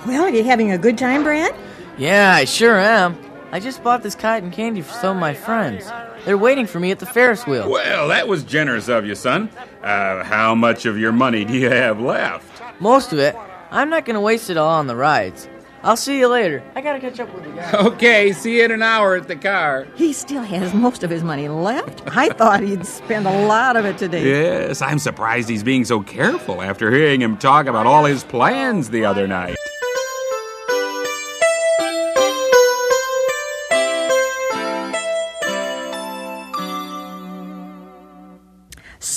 Well, 0.05 0.25
are 0.25 0.31
you 0.31 0.43
having 0.43 0.73
a 0.73 0.79
good 0.79 0.99
time, 0.99 1.23
Brad? 1.23 1.55
Yeah, 1.97 2.35
I 2.35 2.45
sure 2.45 2.79
am. 2.79 3.17
I 3.55 3.61
just 3.61 3.85
bought 3.85 4.03
this 4.03 4.17
cotton 4.17 4.51
candy 4.51 4.81
for 4.81 4.93
some 4.95 5.17
of 5.17 5.21
my 5.21 5.33
friends. 5.33 5.89
They're 6.25 6.37
waiting 6.37 6.67
for 6.67 6.81
me 6.81 6.91
at 6.91 6.99
the 6.99 7.07
Ferris 7.07 7.47
wheel. 7.47 7.71
Well, 7.71 8.09
that 8.09 8.27
was 8.27 8.43
generous 8.43 8.89
of 8.89 9.07
you, 9.07 9.15
son. 9.15 9.49
Uh, 9.81 10.25
how 10.25 10.57
much 10.57 10.87
of 10.87 10.99
your 10.99 11.13
money 11.13 11.45
do 11.45 11.53
you 11.53 11.71
have 11.71 12.01
left? 12.01 12.61
Most 12.81 13.13
of 13.13 13.21
it. 13.21 13.37
I'm 13.71 13.91
not 13.91 14.07
going 14.07 14.15
to 14.15 14.21
waste 14.21 14.51
it 14.51 14.57
all 14.57 14.71
on 14.71 14.89
the 14.89 14.97
rides. 14.97 15.49
I'll 15.85 15.97
see 15.97 16.19
you 16.19 16.27
later. 16.27 16.65
I 16.75 16.81
got 16.81 16.95
to 16.95 16.99
catch 16.99 17.21
up 17.21 17.33
with 17.33 17.47
you 17.47 17.53
guys. 17.53 17.75
Okay, 17.75 18.33
see 18.33 18.57
you 18.57 18.65
in 18.65 18.73
an 18.73 18.83
hour 18.83 19.15
at 19.15 19.29
the 19.29 19.37
car. 19.37 19.87
He 19.95 20.13
still 20.13 20.43
has 20.43 20.75
most 20.75 21.05
of 21.05 21.11
his 21.11 21.23
money 21.23 21.47
left. 21.47 22.03
I 22.09 22.31
thought 22.31 22.61
he'd 22.61 22.85
spend 22.85 23.29
a 23.29 23.47
lot 23.47 23.77
of 23.77 23.85
it 23.85 23.99
today. 23.99 24.29
Yes, 24.29 24.83
I'm 24.83 24.99
surprised 24.99 25.49
he's 25.49 25.63
being 25.63 25.85
so 25.85 26.01
careful 26.01 26.61
after 26.61 26.91
hearing 26.91 27.23
him 27.23 27.37
talk 27.37 27.67
about 27.67 27.87
all 27.87 28.05
his 28.05 28.25
plans 28.25 28.91
the 28.91 29.05
other 29.05 29.29
night. 29.29 29.55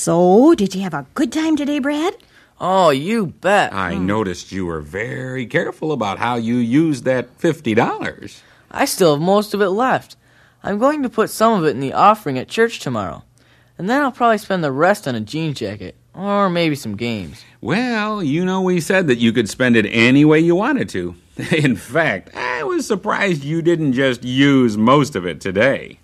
So, 0.08 0.56
did 0.56 0.74
you 0.74 0.80
have 0.84 0.94
a 0.94 1.06
good 1.16 1.34
time 1.34 1.58
today, 1.58 1.80
Brad? 1.80 2.16
Oh, 2.62 2.92
you 2.92 3.26
bet. 3.26 3.74
I 3.74 3.94
hmm. 3.94 4.06
noticed 4.06 4.54
you 4.54 4.66
were 4.66 4.80
very 4.80 5.46
careful 5.46 5.92
about 5.92 6.18
how 6.18 6.38
you 6.38 6.56
used 6.56 7.04
that 7.04 7.38
$50. 7.40 8.42
I 8.72 8.86
still 8.86 9.16
have 9.16 9.22
most 9.22 9.54
of 9.54 9.60
it 9.60 9.68
left. 9.68 10.16
I'm 10.64 10.80
going 10.80 11.04
to 11.04 11.10
put 11.10 11.30
some 11.30 11.60
of 11.60 11.66
it 11.66 11.72
in 11.72 11.82
the 11.82 11.92
offering 11.92 12.38
at 12.38 12.48
church 12.48 12.80
tomorrow. 12.80 13.24
And 13.78 13.90
then 13.90 14.02
I'll 14.02 14.14
probably 14.14 14.38
spend 14.38 14.64
the 14.64 14.72
rest 14.72 15.10
on 15.10 15.16
a 15.16 15.20
jean 15.20 15.54
jacket. 15.54 15.98
Or 16.14 16.50
maybe 16.50 16.76
some 16.76 16.96
games. 16.96 17.44
Well, 17.60 18.24
you 18.24 18.46
know, 18.46 18.62
we 18.62 18.80
said 18.80 19.08
that 19.08 19.18
you 19.18 19.34
could 19.34 19.50
spend 19.50 19.76
it 19.76 19.86
any 19.88 20.24
way 20.24 20.40
you 20.40 20.56
wanted 20.56 20.88
to. 20.92 21.16
In 21.52 21.76
fact, 21.76 22.34
I 22.34 22.64
was 22.64 22.88
surprised 22.88 23.44
you 23.44 23.62
didn't 23.62 23.92
just 23.92 24.24
use 24.24 24.78
most 24.78 25.18
of 25.18 25.26
it 25.26 25.42
today. 25.42 26.00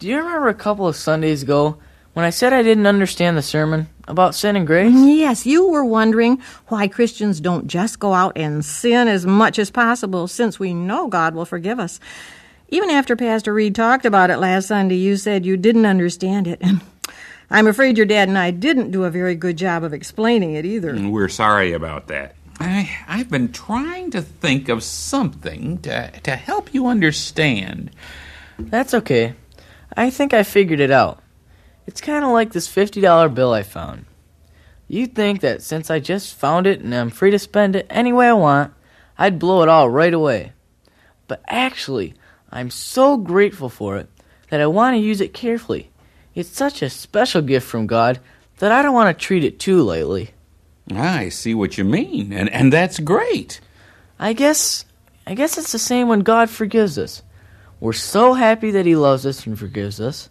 Do 0.00 0.08
you 0.08 0.16
remember 0.16 0.48
a 0.48 0.54
couple 0.54 0.88
of 0.88 0.96
Sundays 0.96 1.44
ago 1.44 1.78
when 2.16 2.24
I 2.24 2.30
said 2.30 2.54
I 2.54 2.62
didn't 2.62 2.86
understand 2.86 3.36
the 3.36 3.42
sermon 3.42 3.88
about 4.08 4.34
sin 4.34 4.56
and 4.56 4.66
grace? 4.66 4.90
Yes, 4.90 5.44
you 5.44 5.68
were 5.68 5.84
wondering 5.84 6.40
why 6.68 6.88
Christians 6.88 7.42
don't 7.42 7.66
just 7.66 7.98
go 7.98 8.14
out 8.14 8.38
and 8.38 8.64
sin 8.64 9.06
as 9.06 9.26
much 9.26 9.58
as 9.58 9.70
possible 9.70 10.26
since 10.26 10.58
we 10.58 10.72
know 10.72 11.08
God 11.08 11.34
will 11.34 11.44
forgive 11.44 11.78
us. 11.78 12.00
Even 12.70 12.88
after 12.88 13.16
Pastor 13.16 13.52
Reed 13.52 13.74
talked 13.74 14.06
about 14.06 14.30
it 14.30 14.38
last 14.38 14.68
Sunday, 14.68 14.94
you 14.94 15.18
said 15.18 15.44
you 15.44 15.58
didn't 15.58 15.84
understand 15.84 16.46
it. 16.46 16.58
And 16.62 16.80
I'm 17.50 17.66
afraid 17.66 17.98
your 17.98 18.06
dad 18.06 18.28
and 18.28 18.38
I 18.38 18.50
didn't 18.50 18.92
do 18.92 19.04
a 19.04 19.10
very 19.10 19.34
good 19.34 19.58
job 19.58 19.84
of 19.84 19.92
explaining 19.92 20.54
it 20.54 20.64
either. 20.64 20.96
We're 20.98 21.28
sorry 21.28 21.74
about 21.74 22.06
that. 22.06 22.34
I, 22.58 22.96
I've 23.06 23.28
been 23.28 23.52
trying 23.52 24.10
to 24.12 24.22
think 24.22 24.70
of 24.70 24.82
something 24.82 25.80
to, 25.82 26.10
to 26.22 26.34
help 26.34 26.72
you 26.72 26.86
understand. 26.86 27.90
That's 28.58 28.94
okay. 28.94 29.34
I 29.94 30.08
think 30.08 30.32
I 30.32 30.44
figured 30.44 30.80
it 30.80 30.90
out. 30.90 31.22
It's 31.86 32.00
kind 32.00 32.24
of 32.24 32.30
like 32.30 32.52
this 32.52 32.68
$50 32.68 33.34
bill 33.34 33.52
I 33.52 33.62
found. 33.62 34.06
You'd 34.88 35.14
think 35.14 35.40
that 35.40 35.62
since 35.62 35.90
I 35.90 35.98
just 35.98 36.34
found 36.34 36.66
it 36.66 36.80
and 36.80 36.94
I'm 36.94 37.10
free 37.10 37.30
to 37.30 37.38
spend 37.38 37.76
it 37.76 37.86
any 37.90 38.12
way 38.12 38.28
I 38.28 38.34
want, 38.34 38.72
I'd 39.18 39.38
blow 39.38 39.62
it 39.62 39.68
all 39.68 39.88
right 39.88 40.12
away. 40.12 40.52
But 41.28 41.42
actually, 41.48 42.14
I'm 42.50 42.70
so 42.70 43.16
grateful 43.16 43.68
for 43.68 43.96
it 43.96 44.08
that 44.50 44.60
I 44.60 44.66
want 44.66 44.94
to 44.94 45.00
use 45.00 45.20
it 45.20 45.34
carefully. 45.34 45.90
It's 46.34 46.48
such 46.48 46.82
a 46.82 46.90
special 46.90 47.42
gift 47.42 47.66
from 47.66 47.86
God 47.86 48.20
that 48.58 48.72
I 48.72 48.82
don't 48.82 48.94
want 48.94 49.16
to 49.16 49.24
treat 49.24 49.44
it 49.44 49.58
too 49.58 49.82
lightly. 49.82 50.30
I 50.94 51.30
see 51.30 51.54
what 51.54 51.76
you 51.78 51.84
mean, 51.84 52.32
and, 52.32 52.48
and 52.50 52.72
that's 52.72 53.00
great. 53.00 53.60
I 54.18 54.32
guess 54.32 54.84
I 55.26 55.34
guess 55.34 55.58
it's 55.58 55.72
the 55.72 55.78
same 55.78 56.06
when 56.06 56.20
God 56.20 56.48
forgives 56.48 56.98
us. 56.98 57.22
We're 57.80 57.92
so 57.92 58.34
happy 58.34 58.70
that 58.70 58.86
he 58.86 58.94
loves 58.94 59.26
us 59.26 59.44
and 59.44 59.58
forgives 59.58 60.00
us 60.00 60.30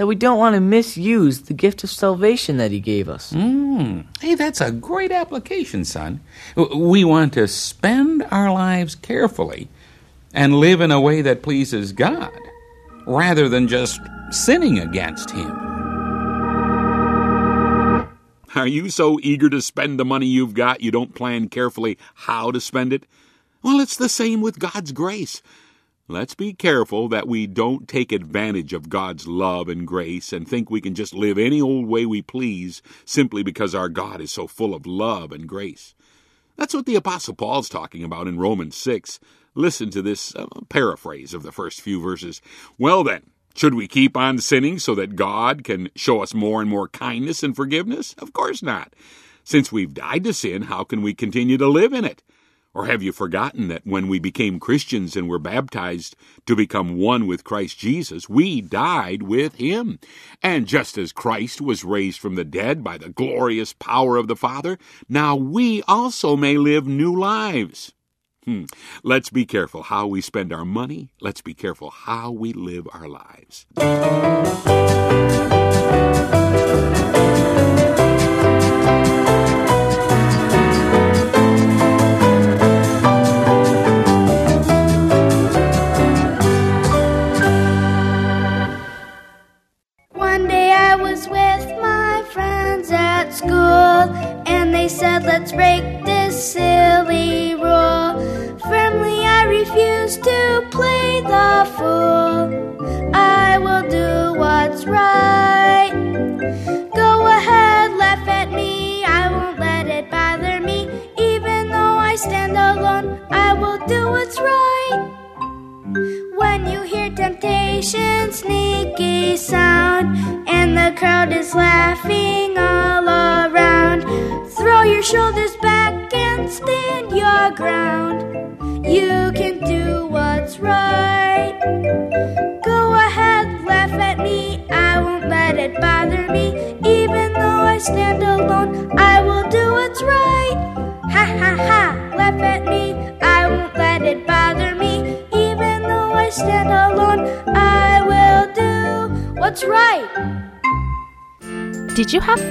that 0.00 0.06
we 0.06 0.14
don't 0.14 0.38
want 0.38 0.54
to 0.54 0.60
misuse 0.62 1.42
the 1.42 1.52
gift 1.52 1.84
of 1.84 1.90
salvation 1.90 2.56
that 2.56 2.70
he 2.70 2.80
gave 2.80 3.06
us. 3.06 3.34
Mm. 3.34 4.06
Hey, 4.18 4.34
that's 4.34 4.62
a 4.62 4.70
great 4.70 5.12
application, 5.12 5.84
son. 5.84 6.20
We 6.56 7.04
want 7.04 7.34
to 7.34 7.46
spend 7.46 8.26
our 8.30 8.50
lives 8.50 8.94
carefully 8.94 9.68
and 10.32 10.58
live 10.58 10.80
in 10.80 10.90
a 10.90 10.98
way 10.98 11.20
that 11.20 11.42
pleases 11.42 11.92
God 11.92 12.32
rather 13.06 13.46
than 13.46 13.68
just 13.68 14.00
sinning 14.30 14.78
against 14.78 15.32
Him. 15.32 15.50
Are 18.54 18.66
you 18.66 18.88
so 18.88 19.18
eager 19.22 19.50
to 19.50 19.60
spend 19.60 20.00
the 20.00 20.06
money 20.06 20.24
you've 20.24 20.54
got 20.54 20.80
you 20.80 20.90
don't 20.90 21.14
plan 21.14 21.50
carefully 21.50 21.98
how 22.14 22.50
to 22.52 22.60
spend 22.62 22.94
it? 22.94 23.04
Well, 23.62 23.80
it's 23.80 23.98
the 23.98 24.08
same 24.08 24.40
with 24.40 24.58
God's 24.58 24.92
grace. 24.92 25.42
Let's 26.10 26.34
be 26.34 26.54
careful 26.54 27.06
that 27.10 27.28
we 27.28 27.46
don't 27.46 27.86
take 27.86 28.10
advantage 28.10 28.72
of 28.72 28.88
God's 28.88 29.28
love 29.28 29.68
and 29.68 29.86
grace 29.86 30.32
and 30.32 30.46
think 30.46 30.68
we 30.68 30.80
can 30.80 30.96
just 30.96 31.14
live 31.14 31.38
any 31.38 31.60
old 31.60 31.86
way 31.86 32.04
we 32.04 32.20
please 32.20 32.82
simply 33.04 33.44
because 33.44 33.76
our 33.76 33.88
God 33.88 34.20
is 34.20 34.32
so 34.32 34.48
full 34.48 34.74
of 34.74 34.86
love 34.86 35.30
and 35.30 35.46
grace. 35.46 35.94
That's 36.56 36.74
what 36.74 36.86
the 36.86 36.96
Apostle 36.96 37.34
Paul's 37.34 37.68
talking 37.68 38.02
about 38.02 38.26
in 38.26 38.40
Romans 38.40 38.76
6. 38.76 39.20
Listen 39.54 39.88
to 39.90 40.02
this 40.02 40.34
uh, 40.34 40.46
paraphrase 40.68 41.32
of 41.32 41.44
the 41.44 41.52
first 41.52 41.80
few 41.80 42.02
verses. 42.02 42.42
Well, 42.76 43.04
then, 43.04 43.30
should 43.54 43.74
we 43.74 43.86
keep 43.86 44.16
on 44.16 44.38
sinning 44.38 44.80
so 44.80 44.96
that 44.96 45.14
God 45.14 45.62
can 45.62 45.90
show 45.94 46.24
us 46.24 46.34
more 46.34 46.60
and 46.60 46.68
more 46.68 46.88
kindness 46.88 47.44
and 47.44 47.54
forgiveness? 47.54 48.16
Of 48.18 48.32
course 48.32 48.64
not. 48.64 48.94
Since 49.44 49.70
we've 49.70 49.94
died 49.94 50.24
to 50.24 50.34
sin, 50.34 50.62
how 50.62 50.82
can 50.82 51.02
we 51.02 51.14
continue 51.14 51.56
to 51.56 51.68
live 51.68 51.92
in 51.92 52.04
it? 52.04 52.20
Or 52.72 52.86
have 52.86 53.02
you 53.02 53.10
forgotten 53.10 53.66
that 53.68 53.84
when 53.84 54.06
we 54.06 54.20
became 54.20 54.60
Christians 54.60 55.16
and 55.16 55.28
were 55.28 55.40
baptized 55.40 56.14
to 56.46 56.54
become 56.54 56.98
one 56.98 57.26
with 57.26 57.42
Christ 57.42 57.78
Jesus, 57.78 58.28
we 58.28 58.60
died 58.60 59.24
with 59.24 59.56
him? 59.56 59.98
And 60.40 60.66
just 60.66 60.96
as 60.96 61.12
Christ 61.12 61.60
was 61.60 61.84
raised 61.84 62.20
from 62.20 62.36
the 62.36 62.44
dead 62.44 62.84
by 62.84 62.96
the 62.96 63.08
glorious 63.08 63.72
power 63.72 64.16
of 64.16 64.28
the 64.28 64.36
Father, 64.36 64.78
now 65.08 65.34
we 65.34 65.82
also 65.88 66.36
may 66.36 66.56
live 66.56 66.86
new 66.86 67.14
lives. 67.18 67.92
Hmm. 68.44 68.64
Let's 69.02 69.30
be 69.30 69.44
careful 69.44 69.82
how 69.82 70.06
we 70.06 70.20
spend 70.20 70.52
our 70.52 70.64
money. 70.64 71.10
Let's 71.20 71.42
be 71.42 71.54
careful 71.54 71.90
how 71.90 72.30
we 72.30 72.52
live 72.52 72.88
our 72.92 73.08
lives. 73.08 73.66